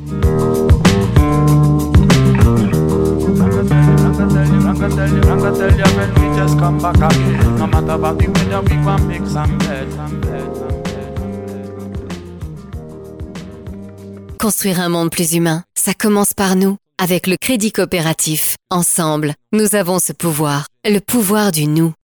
Construire 14.38 14.80
un 14.80 14.88
monde 14.88 15.10
plus 15.10 15.34
humain, 15.34 15.64
ça 15.74 15.92
commence 15.94 16.34
par 16.34 16.56
nous. 16.56 16.76
Avec 17.02 17.26
le 17.26 17.36
crédit 17.40 17.72
coopératif, 17.72 18.56
ensemble, 18.70 19.34
nous 19.52 19.74
avons 19.74 19.98
ce 19.98 20.12
pouvoir, 20.12 20.66
le 20.84 20.98
pouvoir 20.98 21.50
du 21.50 21.66
nous. 21.66 21.92